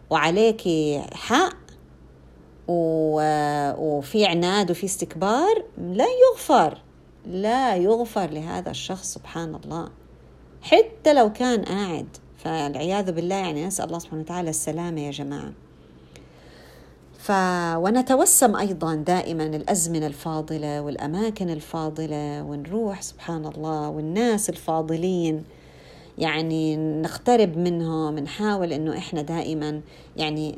وعليكي 0.09 1.01
حق 1.13 1.57
و... 2.67 3.21
وفي 3.77 4.25
عناد 4.25 4.71
وفي 4.71 4.85
استكبار 4.85 5.63
لا 5.77 6.05
يغفر. 6.31 6.84
لا 7.27 7.75
يغفر 7.75 8.29
لهذا 8.29 8.71
الشخص 8.71 9.13
سبحان 9.13 9.55
الله. 9.55 9.89
حتى 10.61 11.13
لو 11.13 11.33
كان 11.33 11.63
قاعد 11.63 12.07
فالعياذ 12.37 13.11
بالله 13.11 13.35
يعني 13.35 13.65
نسأل 13.65 13.85
الله 13.85 13.99
سبحانه 13.99 14.21
وتعالى 14.21 14.49
السلامة 14.49 15.01
يا 15.01 15.11
جماعة. 15.11 15.53
ف... 17.17 17.31
ونتوسم 17.77 18.55
أيضا 18.55 18.95
دائما 18.95 19.43
الأزمنة 19.43 20.07
الفاضلة 20.07 20.81
والأماكن 20.81 21.49
الفاضلة 21.49 22.43
ونروح 22.43 23.01
سبحان 23.01 23.45
الله 23.45 23.89
والناس 23.89 24.49
الفاضلين 24.49 25.43
يعني 26.17 26.77
نقترب 26.77 27.57
منهم 27.57 28.19
نحاول 28.19 28.73
إنه 28.73 28.97
إحنا 28.97 29.21
دائما 29.21 29.81
يعني 30.17 30.51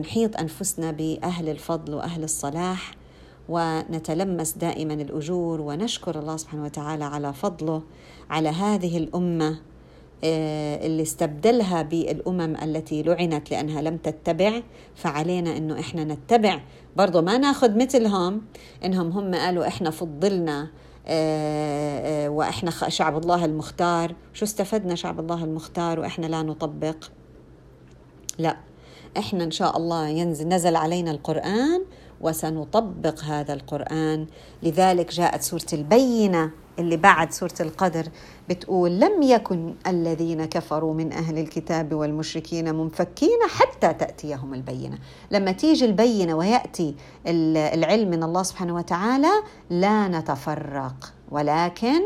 نحيط 0.00 0.40
أنفسنا 0.40 0.90
بأهل 0.90 1.48
الفضل 1.48 1.94
وأهل 1.94 2.24
الصلاح. 2.24 2.94
ونتلمس 3.48 4.52
دائما 4.52 4.94
الأجور 4.94 5.60
ونشكر 5.60 6.18
الله 6.18 6.36
سبحانه 6.36 6.64
وتعالى 6.64 7.04
على 7.04 7.32
فضله 7.32 7.82
على 8.30 8.48
هذه 8.48 8.98
الأمة 8.98 9.58
آه، 10.24 10.86
اللي 10.86 11.02
استبدلها 11.02 11.82
بالأمم 11.82 12.56
التي 12.62 13.02
لعنت 13.02 13.50
لأنها 13.50 13.82
لم 13.82 13.96
تتبع. 13.96 14.62
فعلينا 14.94 15.56
إنه 15.56 15.80
إحنا 15.80 16.04
نتبع. 16.04 16.60
برضه 16.96 17.20
ما 17.20 17.38
ناخذ 17.38 17.78
مثلهم. 17.78 18.42
إنهم 18.84 19.10
هم 19.10 19.34
قالوا 19.34 19.66
إحنا 19.66 19.90
فضلنا 19.90 20.68
آه، 21.06 22.26
آه، 22.26 22.28
وإحنا 22.28 22.70
شعب 22.70 23.18
الله 23.18 23.44
المختار. 23.44 24.14
شو 24.32 24.44
استفدنا 24.44 24.94
شعب 24.94 25.20
الله 25.20 25.44
المختار 25.44 26.00
وإحنا 26.00 26.26
لا 26.26 26.42
نطبق؟ 26.42 27.04
لا. 28.38 28.56
إحنا 29.16 29.44
إن 29.44 29.50
شاء 29.50 29.76
الله 29.76 30.08
ينزل 30.08 30.48
نزل 30.48 30.76
علينا 30.76 31.10
القرآن 31.10 31.84
وسنطبق 32.20 33.24
هذا 33.24 33.54
القرآن. 33.54 34.26
لذلك 34.62 35.12
جاءت 35.12 35.42
سورة 35.42 35.66
البينة 35.72 36.50
اللي 36.78 36.96
بعد 36.96 37.32
سورة 37.32 37.54
القدر 37.60 38.08
بتقول 38.48 39.00
لم 39.00 39.22
يكن 39.22 39.74
الذين 39.86 40.44
كفروا 40.44 40.94
من 40.94 41.12
أهل 41.12 41.38
الكتاب 41.38 41.94
والمشركين 41.94 42.74
منفكين 42.74 43.38
حتى 43.48 43.92
تأتيهم 43.92 44.54
البينة. 44.54 44.98
لما 45.30 45.52
تيجي 45.52 45.84
البينة 45.84 46.34
ويأتي 46.34 46.94
العلم 47.26 48.10
من 48.10 48.22
الله 48.22 48.42
سبحانه 48.42 48.74
وتعالى 48.74 49.32
لا 49.70 50.08
نتفرق 50.08 51.12
ولكن 51.30 52.02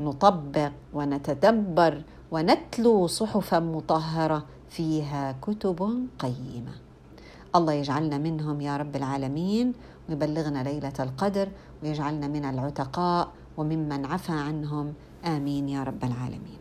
نطبق 0.00 0.72
ونتدبر 0.94 2.02
ونتلو 2.30 3.06
صحفا 3.06 3.58
مطهرة 3.58 4.44
فيها 4.70 5.36
كتب 5.42 6.06
قيمة. 6.18 6.87
الله 7.56 7.72
يجعلنا 7.72 8.18
منهم 8.18 8.60
يا 8.60 8.76
رب 8.76 8.96
العالمين 8.96 9.72
ويبلغنا 10.08 10.60
ليلة 10.62 10.92
القدر 11.00 11.48
ويجعلنا 11.82 12.28
من 12.28 12.44
العتقاء 12.44 13.28
وممن 13.56 14.04
عفى 14.04 14.32
عنهم. 14.32 14.92
آمين 15.24 15.68
يا 15.68 15.82
رب 15.82 16.04
العالمين. 16.04 16.57